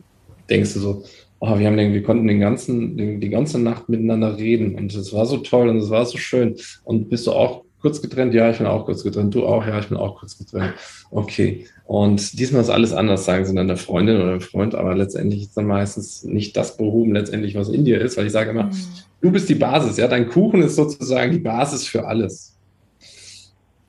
denkst 0.50 0.74
du 0.74 0.80
so, 0.80 1.04
oh, 1.40 1.58
wir 1.58 1.68
haben 1.68 1.78
den, 1.78 1.94
wir 1.94 2.04
konnten 2.04 2.28
den 2.28 2.40
ganzen, 2.40 2.98
den, 2.98 3.22
die 3.22 3.30
ganze 3.30 3.60
Nacht 3.60 3.88
miteinander 3.88 4.38
reden 4.38 4.76
und 4.76 4.94
es 4.94 5.14
war 5.14 5.26
so 5.26 5.38
toll 5.38 5.70
und 5.70 5.78
es 5.78 5.90
war 5.90 6.06
so 6.06 6.18
schön 6.18 6.56
und 6.84 7.10
bist 7.10 7.28
du 7.28 7.32
auch 7.32 7.64
kurz 7.82 8.02
getrennt? 8.02 8.34
Ja, 8.34 8.50
ich 8.50 8.58
bin 8.58 8.68
auch 8.68 8.86
kurz 8.86 9.04
getrennt. 9.04 9.34
Du 9.34 9.46
auch? 9.46 9.66
Ja, 9.66 9.80
ich 9.80 9.88
bin 9.88 9.98
auch 9.98 10.20
kurz 10.20 10.38
getrennt. 10.38 10.74
Okay. 11.12 11.66
Und 11.86 12.40
diesmal 12.40 12.62
ist 12.62 12.70
alles 12.70 12.94
anders, 12.94 13.26
sagen 13.26 13.46
sie 13.46 13.56
dann 13.56 13.68
der 13.68 13.78
Freundin 13.78 14.18
oder 14.18 14.32
dem 14.32 14.42
Freund, 14.42 14.76
aber 14.76 14.96
letztendlich 14.96 15.42
ist 15.42 15.58
dann 15.58 15.66
meistens 15.66 16.24
nicht 16.24 16.56
das 16.56 16.78
behoben, 16.78 17.14
letztendlich, 17.14 17.56
was 17.56 17.70
in 17.70 17.84
dir 17.84 18.00
ist, 18.00 18.18
weil 18.18 18.28
ich 18.28 18.32
sage 18.32 18.52
immer, 18.52 18.66
mhm. 18.66 18.76
du 19.22 19.32
bist 19.32 19.50
die 19.50 19.56
Basis, 19.56 19.98
ja, 19.98 20.08
dein 20.08 20.30
Kuchen 20.30 20.62
ist 20.62 20.76
sozusagen 20.76 21.32
die 21.32 21.40
Basis 21.40 21.88
für 21.88 22.06
alles. 22.06 22.56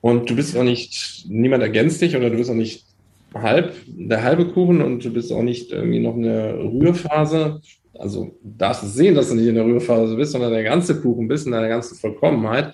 Und 0.01 0.29
du 0.29 0.35
bist 0.35 0.57
auch 0.57 0.63
nicht, 0.63 1.25
niemand 1.29 1.61
ergänzt 1.61 2.01
dich 2.01 2.15
oder 2.15 2.31
du 2.31 2.37
bist 2.37 2.49
auch 2.49 2.55
nicht 2.55 2.85
halb, 3.33 3.73
der 3.87 4.23
halbe 4.23 4.45
Kuchen 4.47 4.81
und 4.81 5.05
du 5.05 5.13
bist 5.13 5.31
auch 5.31 5.43
nicht 5.43 5.71
irgendwie 5.71 5.99
noch 5.99 6.15
in 6.15 6.23
der 6.23 6.57
Rührphase. 6.57 7.61
Also 7.97 8.35
darfst 8.43 8.83
du 8.83 8.87
sehen, 8.87 9.13
dass 9.13 9.29
du 9.29 9.35
nicht 9.35 9.47
in 9.47 9.55
der 9.55 9.65
Rührphase 9.65 10.15
bist, 10.15 10.31
sondern 10.31 10.51
der 10.51 10.63
ganze 10.63 10.99
Kuchen 10.99 11.27
bist 11.27 11.45
in 11.45 11.51
deiner 11.51 11.69
ganzen 11.69 11.95
Vollkommenheit. 11.95 12.73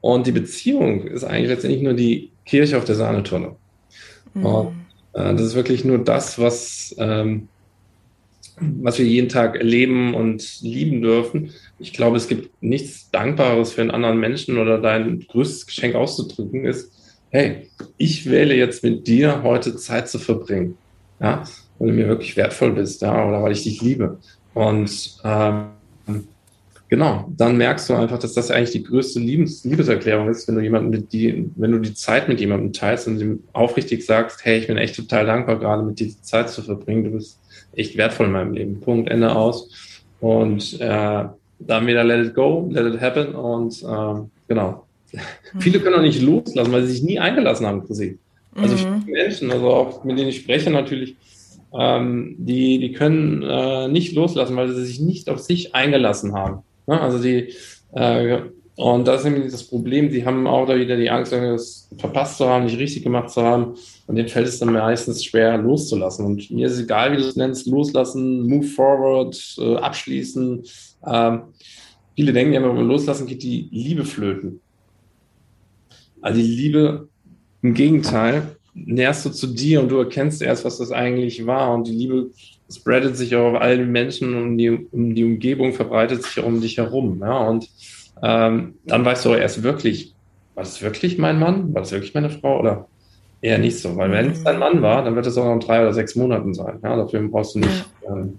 Und 0.00 0.26
die 0.26 0.32
Beziehung 0.32 1.06
ist 1.06 1.24
eigentlich 1.24 1.48
letztendlich 1.48 1.82
nur 1.82 1.94
die 1.94 2.30
Kirche 2.44 2.78
auf 2.78 2.84
der 2.84 2.94
Sahnetonne. 2.94 3.56
Mhm. 4.34 4.46
Und 4.46 4.68
äh, 5.12 5.32
das 5.32 5.42
ist 5.42 5.54
wirklich 5.54 5.84
nur 5.84 5.98
das, 5.98 6.38
was, 6.38 6.94
ähm, 6.98 7.48
was 8.60 8.98
wir 8.98 9.06
jeden 9.06 9.28
Tag 9.28 9.56
erleben 9.56 10.14
und 10.14 10.60
lieben 10.62 11.02
dürfen. 11.02 11.52
Ich 11.78 11.92
glaube, 11.92 12.16
es 12.16 12.28
gibt 12.28 12.62
nichts 12.62 13.10
Dankbares 13.10 13.72
für 13.72 13.82
einen 13.82 13.90
anderen 13.90 14.18
Menschen 14.18 14.58
oder 14.58 14.78
dein 14.78 15.20
größtes 15.28 15.66
Geschenk 15.66 15.94
auszudrücken 15.94 16.64
ist, 16.64 16.92
hey, 17.30 17.68
ich 17.96 18.28
wähle 18.28 18.54
jetzt 18.54 18.82
mit 18.82 19.06
dir 19.06 19.42
heute 19.42 19.76
Zeit 19.76 20.08
zu 20.08 20.18
verbringen. 20.18 20.76
Ja, 21.20 21.44
weil 21.78 21.88
du 21.88 21.94
mir 21.94 22.08
wirklich 22.08 22.36
wertvoll 22.36 22.72
bist, 22.72 23.02
ja, 23.02 23.26
oder 23.26 23.42
weil 23.42 23.52
ich 23.52 23.64
dich 23.64 23.80
liebe. 23.82 24.18
Und 24.54 25.18
ähm, 25.24 25.66
genau, 26.88 27.30
dann 27.36 27.56
merkst 27.56 27.88
du 27.88 27.94
einfach, 27.94 28.18
dass 28.18 28.34
das 28.34 28.50
eigentlich 28.50 28.72
die 28.72 28.84
größte 28.84 29.20
Liebes 29.20 29.64
Liebeserklärung 29.64 30.28
ist, 30.28 30.48
wenn 30.48 30.56
du 30.56 30.62
jemanden 30.62 30.90
mit 30.90 31.12
die, 31.12 31.50
wenn 31.56 31.72
du 31.72 31.78
die 31.78 31.94
Zeit 31.94 32.28
mit 32.28 32.40
jemandem 32.40 32.72
teilst 32.72 33.06
und 33.08 33.20
ihm 33.20 33.44
aufrichtig 33.52 34.04
sagst, 34.04 34.44
hey, 34.44 34.58
ich 34.58 34.66
bin 34.66 34.76
echt 34.76 34.96
total 34.96 35.26
dankbar, 35.26 35.58
gerade 35.58 35.82
mit 35.82 35.98
dir 36.00 36.06
die 36.06 36.22
Zeit 36.22 36.50
zu 36.50 36.62
verbringen. 36.62 37.04
Du 37.04 37.10
bist 37.10 37.38
echt 37.74 37.96
wertvoll 37.96 38.26
in 38.26 38.32
meinem 38.32 38.52
Leben. 38.52 38.80
Punkt, 38.80 39.10
Ende 39.10 39.34
aus. 39.34 39.70
Und 40.20 40.80
äh, 40.80 41.24
dann 41.60 41.86
wieder 41.86 42.04
let 42.04 42.26
it 42.26 42.34
go, 42.34 42.68
let 42.70 42.92
it 42.92 43.00
happen 43.00 43.34
und 43.34 43.82
ähm, 43.82 44.30
genau. 44.46 44.84
Mhm. 45.12 45.60
Viele 45.60 45.80
können 45.80 45.96
auch 45.96 46.02
nicht 46.02 46.22
loslassen, 46.22 46.72
weil 46.72 46.82
sie 46.82 46.92
sich 46.92 47.02
nie 47.02 47.18
eingelassen 47.18 47.66
haben, 47.66 47.86
Chrissy. 47.86 48.18
Also 48.54 48.74
mhm. 48.74 49.02
viele 49.04 49.22
Menschen, 49.22 49.50
also 49.50 49.68
auch 49.68 50.04
mit 50.04 50.18
denen 50.18 50.28
ich 50.28 50.38
spreche 50.38 50.70
natürlich, 50.70 51.16
ähm, 51.72 52.36
die, 52.38 52.78
die 52.78 52.92
können 52.92 53.42
äh, 53.42 53.88
nicht 53.88 54.14
loslassen, 54.14 54.56
weil 54.56 54.68
sie 54.68 54.84
sich 54.84 55.00
nicht 55.00 55.28
auf 55.28 55.38
sich 55.38 55.74
eingelassen 55.74 56.32
haben. 56.32 56.62
Ne? 56.88 57.00
Also 57.00 57.22
die, 57.22 57.52
äh, 57.92 58.40
und 58.76 59.08
das 59.08 59.20
ist 59.20 59.24
nämlich 59.24 59.50
das 59.50 59.64
Problem, 59.64 60.08
die 60.08 60.24
haben 60.24 60.46
auch 60.46 60.66
da 60.66 60.76
wieder 60.78 60.96
die 60.96 61.10
Angst, 61.10 61.32
irgendwas 61.32 61.88
verpasst 61.98 62.38
zu 62.38 62.48
haben, 62.48 62.64
nicht 62.64 62.78
richtig 62.78 63.02
gemacht 63.02 63.30
zu 63.30 63.42
haben. 63.42 63.74
Und 64.06 64.16
denen 64.16 64.28
fällt 64.28 64.46
es 64.46 64.60
dann 64.60 64.72
meistens 64.72 65.24
schwer 65.24 65.58
loszulassen. 65.58 66.24
Und 66.24 66.50
mir 66.50 66.68
ist 66.68 66.80
egal, 66.80 67.12
wie 67.12 67.16
du 67.16 67.24
es 67.24 67.36
nennst, 67.36 67.66
loslassen, 67.66 68.48
move 68.48 68.66
forward, 68.66 69.56
äh, 69.58 69.76
abschließen. 69.76 70.64
Ähm, 71.06 71.42
viele 72.14 72.32
denken 72.32 72.52
ja, 72.52 72.62
wenn 72.62 72.74
man 72.74 72.86
loslassen 72.86 73.26
geht, 73.26 73.42
die 73.42 73.68
Liebe 73.72 74.04
flöten. 74.04 74.60
Also 76.20 76.40
die 76.40 76.46
Liebe, 76.46 77.08
im 77.62 77.74
Gegenteil, 77.74 78.56
näherst 78.74 79.26
du 79.26 79.30
zu 79.30 79.48
dir 79.48 79.80
und 79.80 79.88
du 79.88 79.98
erkennst 79.98 80.40
erst, 80.40 80.64
was 80.64 80.78
das 80.78 80.92
eigentlich 80.92 81.44
war. 81.46 81.74
Und 81.74 81.88
die 81.88 81.96
Liebe 81.96 82.30
spreadet 82.70 83.16
sich 83.16 83.34
auch 83.36 83.54
auf 83.54 83.60
allen 83.60 83.90
Menschen 83.90 84.34
und 84.34 84.58
die, 84.58 84.70
um 84.70 85.14
die 85.14 85.24
Umgebung 85.24 85.72
verbreitet 85.72 86.22
sich 86.22 86.40
auch 86.40 86.46
um 86.46 86.60
dich 86.60 86.76
herum. 86.76 87.18
Ja? 87.20 87.38
Und 87.38 87.68
ähm, 88.22 88.74
dann 88.84 89.04
weißt 89.04 89.24
du 89.24 89.34
erst 89.34 89.62
wirklich, 89.62 90.14
war 90.54 90.64
das 90.64 90.82
wirklich 90.82 91.18
mein 91.18 91.38
Mann? 91.38 91.72
War 91.74 91.82
das 91.82 91.92
wirklich 91.92 92.14
meine 92.14 92.30
Frau? 92.30 92.60
Oder 92.60 92.86
eher 93.40 93.58
nicht 93.58 93.78
so? 93.78 93.96
Weil 93.96 94.10
wenn 94.10 94.30
es 94.30 94.44
dein 94.44 94.58
Mann 94.58 94.82
war, 94.82 95.04
dann 95.04 95.14
wird 95.14 95.26
es 95.26 95.38
auch 95.38 95.44
noch 95.44 95.54
in 95.54 95.60
drei 95.60 95.80
oder 95.80 95.94
sechs 95.94 96.14
Monaten 96.16 96.52
sein. 96.54 96.78
Ja? 96.82 96.96
Dafür 96.96 97.26
brauchst 97.28 97.54
du 97.54 97.60
nicht. 97.60 97.84
Ähm, 98.06 98.38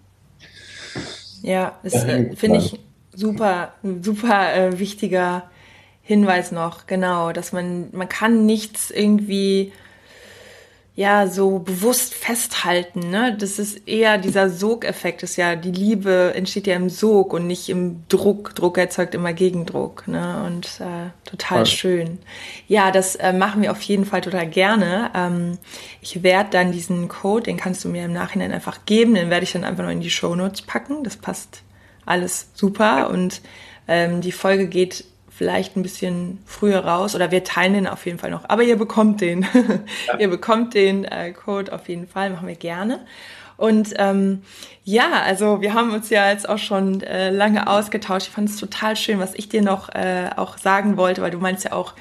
ja, 1.42 1.80
das 1.84 2.04
äh, 2.04 2.36
finde 2.36 2.60
ich 2.60 2.80
super, 3.13 3.74
super 4.02 4.56
äh, 4.56 4.80
wichtiger 4.80 5.44
Hinweis 6.02 6.52
noch, 6.52 6.88
genau, 6.88 7.32
dass 7.32 7.54
man, 7.54 7.89
man 7.92 8.10
kann 8.10 8.46
nichts 8.46 8.89
irgendwie 8.89 9.72
ja 10.95 11.28
so 11.28 11.60
bewusst 11.60 12.13
festhalten. 12.13 13.10
Ne? 13.10 13.36
Das 13.39 13.58
ist 13.58 13.88
eher 13.88 14.17
dieser 14.17 14.49
Sogeffekt, 14.49 15.23
ist 15.23 15.38
ja 15.38 15.56
die 15.56 15.71
Liebe 15.71 16.34
entsteht 16.36 16.67
ja 16.67 16.75
im 16.75 16.89
Sog 16.89 17.34
und 17.34 17.47
nicht 17.47 17.69
im 17.69 18.04
Druck. 18.10 18.54
Druck 18.56 18.78
erzeugt 18.78 19.15
immer 19.15 19.32
Gegendruck. 19.32 20.08
Ne? 20.08 20.43
Und 20.45 20.82
äh, 20.82 21.10
total 21.23 21.62
Was? 21.62 21.71
schön. 21.71 22.19
Ja, 22.67 22.91
das 22.91 23.15
äh, 23.15 23.32
machen 23.32 23.62
wir 23.62 23.71
auf 23.71 23.82
jeden 23.82 24.06
Fall 24.06 24.21
total 24.21 24.47
gerne. 24.47 25.12
Ähm, 25.15 25.58
ich 26.02 26.21
werde 26.21 26.49
dann 26.49 26.71
diesen 26.71 27.08
Code, 27.08 27.43
den 27.43 27.58
kannst 27.58 27.86
du 27.86 27.89
mir 27.89 28.06
im 28.06 28.13
Nachhinein 28.13 28.52
einfach 28.52 28.86
geben, 28.86 29.15
den 29.15 29.30
werde 29.30 29.45
ich 29.45 29.54
dann 29.54 29.63
einfach 29.63 29.84
noch 29.84 29.91
in 29.91 30.02
die 30.02 30.12
Show 30.12 30.36
Notes 30.36 30.62
packen. 30.63 31.04
Das 31.04 31.15
passt 31.15 31.62
alles 32.06 32.49
super 32.54 33.10
und 33.10 33.41
ähm, 33.88 34.21
die 34.21 34.32
Folge 34.32 34.67
geht 34.67 35.06
vielleicht 35.39 35.78
ein 35.78 35.84
bisschen 35.84 36.38
früher 36.45 36.80
raus 36.80 37.15
oder 37.15 37.32
wir 37.32 37.45
teilen 37.45 37.73
den 37.73 37.88
auf 37.88 38.06
jeden 38.06 38.19
Fall 38.19 38.30
noch. 38.30 38.43
Aber 38.49 38.62
ihr 38.62 38.75
bekommt 38.75 39.21
den. 39.21 39.47
Ja. 40.06 40.17
ihr 40.19 40.28
bekommt 40.28 40.73
den 40.73 41.06
äh, 41.06 41.32
Code 41.32 41.71
auf 41.71 41.88
jeden 41.88 42.10
Fall, 42.10 42.30
machen 42.30 42.49
wir 42.49 42.56
gerne. 42.56 42.99
Und 43.56 43.93
ähm, 43.95 44.41
ja, 44.84 45.21
also 45.23 45.62
wir 45.62 45.73
haben 45.73 45.93
uns 45.93 46.10
ja 46.10 46.30
jetzt 46.30 46.47
auch 46.47 46.58
schon 46.58 47.02
äh, 47.04 47.30
lange 47.30 47.67
ausgetauscht. 47.67 48.28
Ich 48.28 48.34
fand 48.34 48.49
es 48.49 48.58
total 48.58 48.97
schön, 48.97 49.19
was 49.19 49.34
ich 49.34 49.47
dir 49.47 49.62
noch 49.62 49.88
äh, 49.95 50.30
auch 50.36 50.58
sagen 50.58 50.97
wollte, 50.97 51.21
weil 51.21 51.32
du 51.32 51.39
meinst 51.39 51.63
ja 51.63 51.71
auch, 51.71 51.93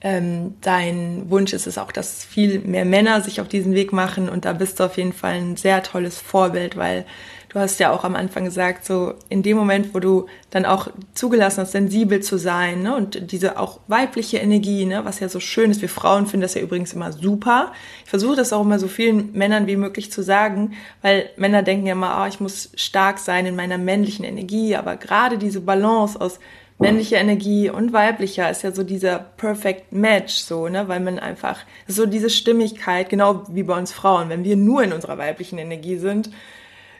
ähm, 0.00 0.54
dein 0.62 1.28
Wunsch 1.28 1.52
ist 1.52 1.66
es 1.66 1.76
auch, 1.76 1.92
dass 1.92 2.24
viel 2.24 2.60
mehr 2.60 2.86
Männer 2.86 3.20
sich 3.20 3.42
auf 3.42 3.48
diesen 3.48 3.74
Weg 3.74 3.92
machen 3.92 4.30
und 4.30 4.46
da 4.46 4.54
bist 4.54 4.80
du 4.80 4.84
auf 4.84 4.96
jeden 4.96 5.12
Fall 5.12 5.34
ein 5.34 5.56
sehr 5.56 5.82
tolles 5.82 6.18
Vorbild, 6.18 6.78
weil 6.78 7.04
du 7.48 7.58
hast 7.58 7.78
ja 7.80 7.92
auch 7.92 8.04
am 8.04 8.16
Anfang 8.16 8.44
gesagt, 8.44 8.84
so 8.84 9.14
in 9.28 9.42
dem 9.42 9.56
Moment, 9.56 9.94
wo 9.94 10.00
du 10.00 10.26
dann 10.50 10.64
auch 10.64 10.88
zugelassen 11.14 11.62
hast, 11.62 11.72
sensibel 11.72 12.20
zu 12.20 12.38
sein 12.38 12.82
ne, 12.82 12.94
und 12.96 13.32
diese 13.32 13.58
auch 13.58 13.80
weibliche 13.88 14.38
Energie, 14.38 14.84
ne, 14.84 15.04
was 15.04 15.20
ja 15.20 15.28
so 15.28 15.40
schön 15.40 15.70
ist, 15.70 15.82
wir 15.82 15.88
Frauen 15.88 16.26
finden 16.26 16.42
das 16.42 16.54
ja 16.54 16.62
übrigens 16.62 16.92
immer 16.92 17.12
super. 17.12 17.72
Ich 18.04 18.10
versuche 18.10 18.36
das 18.36 18.52
auch 18.52 18.62
immer 18.62 18.78
so 18.78 18.88
vielen 18.88 19.32
Männern 19.32 19.66
wie 19.66 19.76
möglich 19.76 20.12
zu 20.12 20.22
sagen, 20.22 20.74
weil 21.02 21.30
Männer 21.36 21.62
denken 21.62 21.86
ja 21.86 21.92
immer, 21.92 22.22
oh, 22.22 22.28
ich 22.28 22.40
muss 22.40 22.70
stark 22.74 23.18
sein 23.18 23.46
in 23.46 23.56
meiner 23.56 23.78
männlichen 23.78 24.24
Energie, 24.24 24.76
aber 24.76 24.96
gerade 24.96 25.38
diese 25.38 25.60
Balance 25.60 26.20
aus 26.20 26.38
männlicher 26.78 27.16
Energie 27.16 27.70
und 27.70 27.92
weiblicher 27.92 28.50
ist 28.50 28.62
ja 28.62 28.72
so 28.72 28.82
dieser 28.82 29.18
Perfect 29.18 29.92
Match, 29.92 30.34
so, 30.34 30.68
ne, 30.68 30.88
weil 30.88 31.00
man 31.00 31.18
einfach, 31.18 31.60
so 31.86 32.06
diese 32.06 32.30
Stimmigkeit, 32.30 33.08
genau 33.08 33.44
wie 33.48 33.62
bei 33.62 33.76
uns 33.76 33.92
Frauen, 33.92 34.28
wenn 34.28 34.44
wir 34.44 34.56
nur 34.56 34.82
in 34.82 34.92
unserer 34.92 35.18
weiblichen 35.18 35.58
Energie 35.58 35.96
sind, 35.96 36.30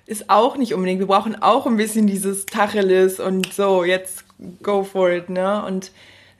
ist 0.06 0.30
auch 0.30 0.56
nicht 0.56 0.72
unbedingt. 0.72 1.00
Wir 1.00 1.06
brauchen 1.06 1.40
auch 1.42 1.66
ein 1.66 1.76
bisschen 1.76 2.06
dieses 2.06 2.46
Tacheles 2.46 3.20
und 3.20 3.52
so, 3.52 3.84
jetzt 3.84 4.24
go 4.62 4.84
for 4.84 5.10
it, 5.10 5.28
ne? 5.28 5.64
Und 5.64 5.90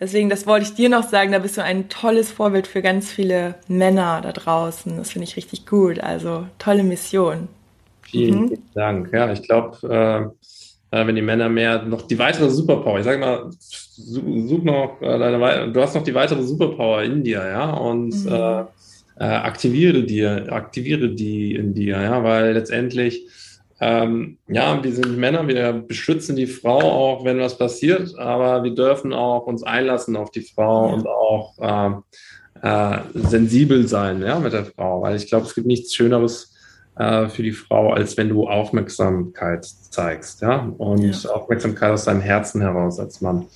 deswegen, 0.01 0.31
das 0.31 0.47
wollte 0.47 0.67
ich 0.67 0.75
dir 0.75 0.89
noch 0.89 1.09
sagen, 1.09 1.33
da 1.33 1.41
bist 1.41 1.57
du 1.57 1.63
ein 1.63 1.89
tolles 1.89 2.31
Vorbild 2.31 2.67
für 2.67 2.83
ganz 2.83 3.11
viele 3.11 3.57
Männer 3.69 4.21
da 4.23 4.33
draußen. 4.33 4.97
Das 4.97 5.11
finde 5.11 5.25
ich 5.25 5.37
richtig 5.37 5.67
gut. 5.67 5.99
Also 5.99 6.47
tolle 6.59 6.85
Mission. 6.85 7.49
Vielen, 8.03 8.41
mhm. 8.43 8.59
Dank. 8.75 9.13
Ja, 9.13 9.33
ich 9.33 9.43
glaube, 9.43 10.33
äh, 10.93 10.97
äh, 10.97 11.07
wenn 11.07 11.17
die 11.17 11.23
Männer 11.23 11.49
mehr 11.49 11.83
noch 11.83 12.03
die 12.03 12.19
weitere 12.19 12.49
Superpower, 12.51 12.99
ich 12.99 13.05
sage 13.05 13.19
mal, 13.19 13.51
such 13.51 14.63
noch 14.63 15.01
äh, 15.01 15.19
deine, 15.19 15.73
du 15.73 15.81
hast 15.81 15.95
noch 15.95 16.05
die 16.05 16.15
weitere 16.15 16.43
Superpower 16.43 17.03
in 17.03 17.25
dir, 17.25 17.45
ja, 17.45 17.71
und 17.73 18.15
mhm. 18.25 18.33
äh, 18.33 18.61
äh 19.19 19.25
aktiviere 19.25 20.05
dir, 20.05 20.47
aktiviere 20.53 21.09
die 21.09 21.57
in 21.57 21.75
dir, 21.75 22.01
ja, 22.01 22.23
weil 22.23 22.53
letztendlich 22.53 23.27
ähm, 23.79 24.39
ja, 24.49 24.83
wir 24.83 24.93
sind 24.93 25.19
Männer, 25.19 25.47
wir 25.49 25.73
beschützen 25.73 26.35
die 26.35 26.47
Frau 26.47 26.81
auch, 26.81 27.25
wenn 27.25 27.39
was 27.39 27.59
passiert, 27.59 28.19
aber 28.19 28.65
wir 28.65 28.75
dürfen 28.75 29.13
auch 29.13 29.47
uns 29.47 29.63
einlassen 29.63 30.17
auf 30.17 30.31
die 30.31 30.41
Frau 30.41 30.95
und 30.95 31.07
auch 31.07 32.03
äh, 32.63 32.67
äh, 32.67 32.99
sensibel 33.15 33.87
sein 33.87 34.23
ja, 34.23 34.39
mit 34.39 34.55
der 34.55 34.65
Frau, 34.65 35.03
weil 35.03 35.17
ich 35.17 35.27
glaube, 35.27 35.47
es 35.47 35.55
gibt 35.55 35.67
nichts 35.67 35.95
Schöneres 35.95 36.55
äh, 36.97 37.29
für 37.29 37.43
die 37.43 37.53
Frau, 37.53 37.93
als 37.93 38.17
wenn 38.17 38.31
du 38.31 38.49
Aufmerksamkeit 38.49 39.67
zeigst, 39.67 40.41
ja, 40.41 40.73
und 40.79 41.25
ja. 41.25 41.31
Aufmerksamkeit 41.31 41.91
aus 41.91 42.05
deinem 42.05 42.23
Herzen 42.23 42.63
heraus 42.63 42.99
als 42.99 43.21
Mann. 43.21 43.47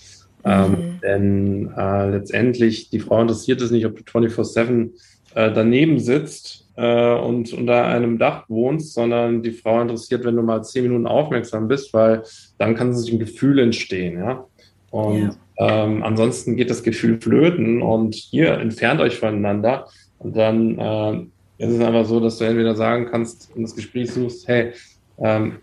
Ähm, 0.43 0.71
mhm. 0.71 1.01
denn 1.03 1.75
äh, 1.77 2.11
letztendlich, 2.11 2.89
die 2.89 3.01
Frau 3.01 3.21
interessiert 3.21 3.61
es 3.61 3.71
nicht, 3.71 3.85
ob 3.85 3.97
du 3.97 4.03
24-7 4.03 4.91
äh, 5.35 5.53
daneben 5.53 5.99
sitzt 5.99 6.67
äh, 6.77 7.15
und 7.15 7.53
unter 7.53 7.87
einem 7.87 8.19
Dach 8.19 8.45
wohnst, 8.49 8.95
sondern 8.95 9.43
die 9.43 9.53
Frau 9.53 9.81
interessiert, 9.81 10.25
wenn 10.25 10.37
du 10.37 10.43
mal 10.43 10.63
zehn 10.63 10.85
Minuten 10.85 11.07
aufmerksam 11.07 11.69
bist, 11.69 11.93
weil 11.93 12.23
dann 12.59 12.75
kann 12.75 12.95
sich 12.95 13.13
ein 13.13 13.19
Gefühl 13.19 13.59
entstehen, 13.59 14.19
ja. 14.19 14.45
Und 14.91 15.23
ja. 15.23 15.31
Ähm, 15.61 16.03
ansonsten 16.03 16.57
geht 16.57 16.71
das 16.71 16.83
Gefühl 16.83 17.21
flöten 17.21 17.83
und 17.83 18.33
ihr 18.33 18.53
entfernt 18.55 19.01
euch 19.03 19.19
voneinander 19.19 19.87
und 20.19 20.35
dann 20.35 20.79
äh, 20.79 21.65
ist 21.65 21.73
es 21.75 21.81
einfach 21.81 22.07
so, 22.07 22.19
dass 22.19 22.39
du 22.39 22.45
entweder 22.45 22.75
sagen 22.75 23.09
kannst 23.11 23.51
und 23.55 23.63
das 23.63 23.77
Gespräch 23.77 24.11
suchst, 24.11 24.49
hey, 24.49 24.73
ähm, 25.19 25.57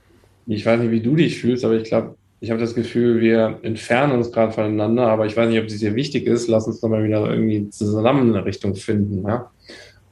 ich 0.46 0.64
weiß 0.64 0.80
nicht, 0.80 0.92
wie 0.92 1.02
du 1.02 1.16
dich 1.16 1.40
fühlst, 1.40 1.66
aber 1.66 1.76
ich 1.76 1.86
glaube, 1.86 2.16
ich 2.40 2.52
habe 2.52 2.60
das 2.60 2.76
Gefühl, 2.76 3.20
wir 3.20 3.58
entfernen 3.64 4.14
uns 4.14 4.32
gerade 4.32 4.52
voneinander, 4.52 5.08
aber 5.08 5.26
ich 5.26 5.36
weiß 5.36 5.50
nicht, 5.50 5.60
ob 5.60 5.66
es 5.66 5.80
dir 5.80 5.96
wichtig 5.96 6.28
ist. 6.28 6.48
Lass 6.48 6.68
uns 6.68 6.80
doch 6.80 6.90
mal 6.90 7.04
wieder 7.04 7.28
irgendwie 7.28 7.68
zusammen 7.72 8.36
eine 8.36 8.46
Richtung 8.46 8.76
finden. 8.76 9.28
Ja? 9.28 9.50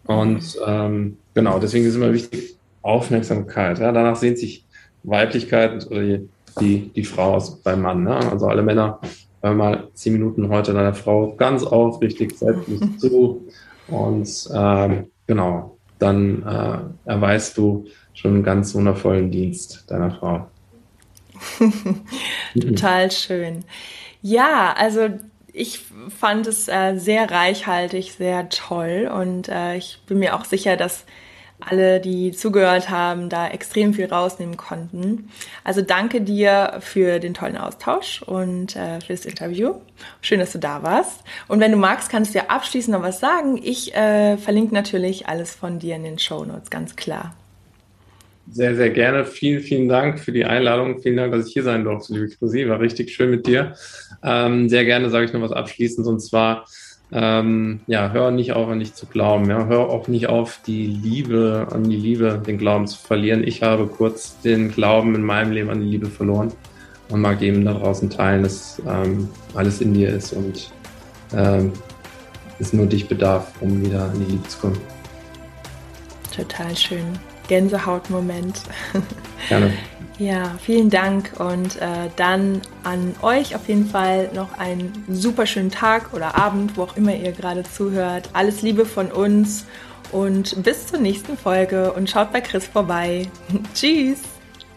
Und 0.06 0.58
ähm, 0.66 1.18
genau, 1.34 1.60
deswegen 1.60 1.86
ist 1.86 1.96
immer 1.96 2.14
wichtig 2.14 2.58
Aufmerksamkeit. 2.82 3.80
Ja? 3.80 3.92
Danach 3.92 4.16
sehnt 4.16 4.38
sich 4.38 4.66
Weiblichkeit 5.04 5.86
oder 5.88 6.02
die, 6.02 6.30
die, 6.60 6.92
die 6.96 7.04
Frau 7.04 7.34
aus 7.36 7.62
beim 7.62 7.82
Mann. 7.82 8.04
Ne? 8.04 8.16
Also 8.16 8.48
alle 8.48 8.62
Männer, 8.62 9.00
hör 9.42 9.54
mal 9.54 9.88
zehn 9.94 10.14
Minuten 10.14 10.50
heute 10.50 10.74
deiner 10.74 10.94
Frau 10.94 11.36
ganz 11.36 11.64
aufrichtig 11.64 12.38
selbstlos 12.38 12.82
zu. 12.98 13.48
Und 13.88 14.50
ähm, 14.54 15.08
genau, 15.28 15.78
dann 16.00 16.44
äh, 16.44 17.10
erweist 17.10 17.58
du 17.58 17.86
schon 18.14 18.36
einen 18.36 18.44
ganz 18.44 18.74
wundervollen 18.76 19.32
Dienst 19.32 19.86
deiner 19.88 20.12
Frau. 20.12 20.48
Total 22.60 23.12
schön. 23.12 23.66
Ja, 24.22 24.74
also 24.78 25.10
ich 25.56 25.82
fand 26.20 26.48
es 26.48 26.68
äh, 26.68 26.96
sehr 26.98 27.32
reichhaltig, 27.32 28.14
sehr 28.14 28.50
toll 28.50 29.10
und 29.12 29.48
äh, 29.48 29.78
ich 29.78 30.00
bin 30.06 30.20
mir 30.20 30.36
auch 30.36 30.46
sicher, 30.46 30.76
dass 30.76 31.06
alle, 31.62 32.02
die 32.02 32.34
zugehört 32.34 32.90
haben, 32.90 33.30
da 33.30 33.48
extrem 33.48 33.94
viel 33.94 34.06
rausnehmen 34.06 34.58
konnten. 34.58 35.30
Also 35.64 35.82
danke 35.82 36.20
dir 36.20 36.78
für 36.82 37.20
den 37.20 37.34
tollen 37.34 37.56
Austausch 37.56 38.22
und 38.24 38.76
äh, 38.76 39.00
für 39.00 39.14
das 39.14 39.26
Interview. 39.26 39.76
Schön, 40.22 40.40
dass 40.40 40.52
du 40.52 40.60
da 40.60 40.84
warst. 40.84 41.24
Und 41.48 41.62
wenn 41.62 41.72
du 41.72 41.78
magst, 41.78 42.10
kannst 42.10 42.36
du 42.36 42.40
dir 42.40 42.52
abschließend 42.52 42.94
noch 42.94 43.04
was 43.04 43.22
sagen. 43.22 43.58
Ich 43.64 43.96
äh, 43.96 44.38
verlinke 44.38 44.74
natürlich 44.74 45.28
alles 45.30 45.56
von 45.56 45.80
dir 45.80 45.96
in 45.96 46.04
den 46.04 46.20
Show 46.20 46.44
Notes, 46.44 46.70
ganz 46.70 46.98
klar. 46.98 47.34
Sehr, 48.52 48.76
sehr 48.76 48.92
gerne. 48.92 49.26
Vielen, 49.26 49.62
vielen 49.62 49.90
Dank 49.90 50.20
für 50.20 50.32
die 50.32 50.46
Einladung. 50.46 51.00
Vielen 51.02 51.18
Dank, 51.18 51.32
dass 51.32 51.48
ich 51.48 51.54
hier 51.54 51.64
sein 51.64 51.84
durfte, 51.84 52.14
liebe 52.14 52.30
Chrissy. 52.30 52.70
War 52.70 52.80
richtig 52.80 53.12
schön 53.12 53.32
mit 53.32 53.48
dir. 53.48 53.74
Ähm, 54.24 54.70
sehr 54.70 54.86
gerne 54.86 55.10
sage 55.10 55.26
ich 55.26 55.34
noch 55.34 55.42
was 55.42 55.52
abschließend 55.52 56.06
und 56.06 56.20
zwar, 56.20 56.66
ähm, 57.12 57.82
ja, 57.88 58.12
hör 58.12 58.32
nicht 58.32 58.54
auf, 58.54 58.70
an 58.70 58.80
dich 58.80 58.94
zu 58.94 59.08
glauben. 59.08 59.50
Ja, 59.50 59.66
hör 59.66 59.90
auch 59.90 60.08
nicht 60.08 60.28
auf, 60.28 60.60
die 60.66 60.86
Liebe, 60.86 61.68
an 61.72 61.90
die 61.90 61.98
Liebe, 61.98 62.42
den 62.46 62.58
Glauben 62.58 62.88
zu 62.88 62.98
verlieren. 62.98 63.44
Ich 63.44 63.64
habe 63.64 63.88
kurz 63.88 64.40
den 64.42 64.72
Glauben 64.72 65.16
in 65.16 65.24
meinem 65.24 65.52
Leben 65.52 65.70
an 65.70 65.82
die 65.82 65.88
Liebe 65.88 66.08
verloren 66.08 66.52
und 67.10 67.22
mag 67.22 67.42
eben 67.42 67.66
da 67.66 67.74
draußen 67.74 68.10
teilen, 68.10 68.44
dass 68.44 68.82
ähm, 68.88 69.28
alles 69.54 69.82
in 69.82 69.94
dir 69.94 70.10
ist 70.10 70.34
und 70.34 70.72
ähm, 71.36 71.74
es 72.60 72.74
nur 72.74 72.86
dich 72.86 73.08
bedarf, 73.08 73.52
um 73.60 73.84
wieder 73.84 74.04
an 74.04 74.20
die 74.20 74.32
Liebe 74.32 74.48
zu 74.48 74.60
kommen. 74.60 74.78
Total 76.36 76.76
schön. 76.76 77.06
Gänsehautmoment. 77.48 78.62
Gerne. 79.50 79.74
Ja, 80.18 80.56
vielen 80.62 80.90
Dank 80.90 81.32
und 81.40 81.76
äh, 81.82 82.10
dann 82.16 82.62
an 82.84 83.16
euch 83.22 83.54
auf 83.54 83.68
jeden 83.68 83.86
Fall 83.86 84.30
noch 84.34 84.58
einen 84.58 85.04
super 85.10 85.46
schönen 85.46 85.72
Tag 85.72 86.14
oder 86.14 86.36
Abend, 86.36 86.78
wo 86.78 86.84
auch 86.84 86.96
immer 86.96 87.14
ihr 87.14 87.34
gerade 87.34 87.64
zuhört. 87.64 88.30
Alles 88.32 88.62
Liebe 88.62 88.86
von 88.86 89.12
uns 89.12 89.66
und 90.14 90.64
bis 90.64 90.88
zur 90.88 91.00
nächsten 91.00 91.38
Folge 91.38 91.92
und 91.92 92.10
schaut 92.10 92.32
bei 92.32 92.40
Chris 92.40 92.66
vorbei. 92.66 93.28
Tschüss. 93.74 94.20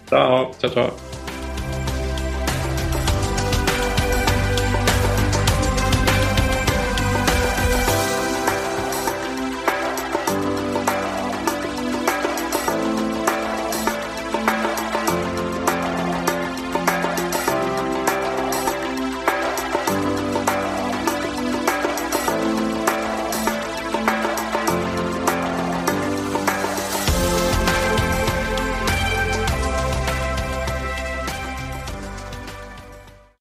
Ciao, 0.09 0.51
ciao, 0.59 0.73
ciao. 0.73 1.08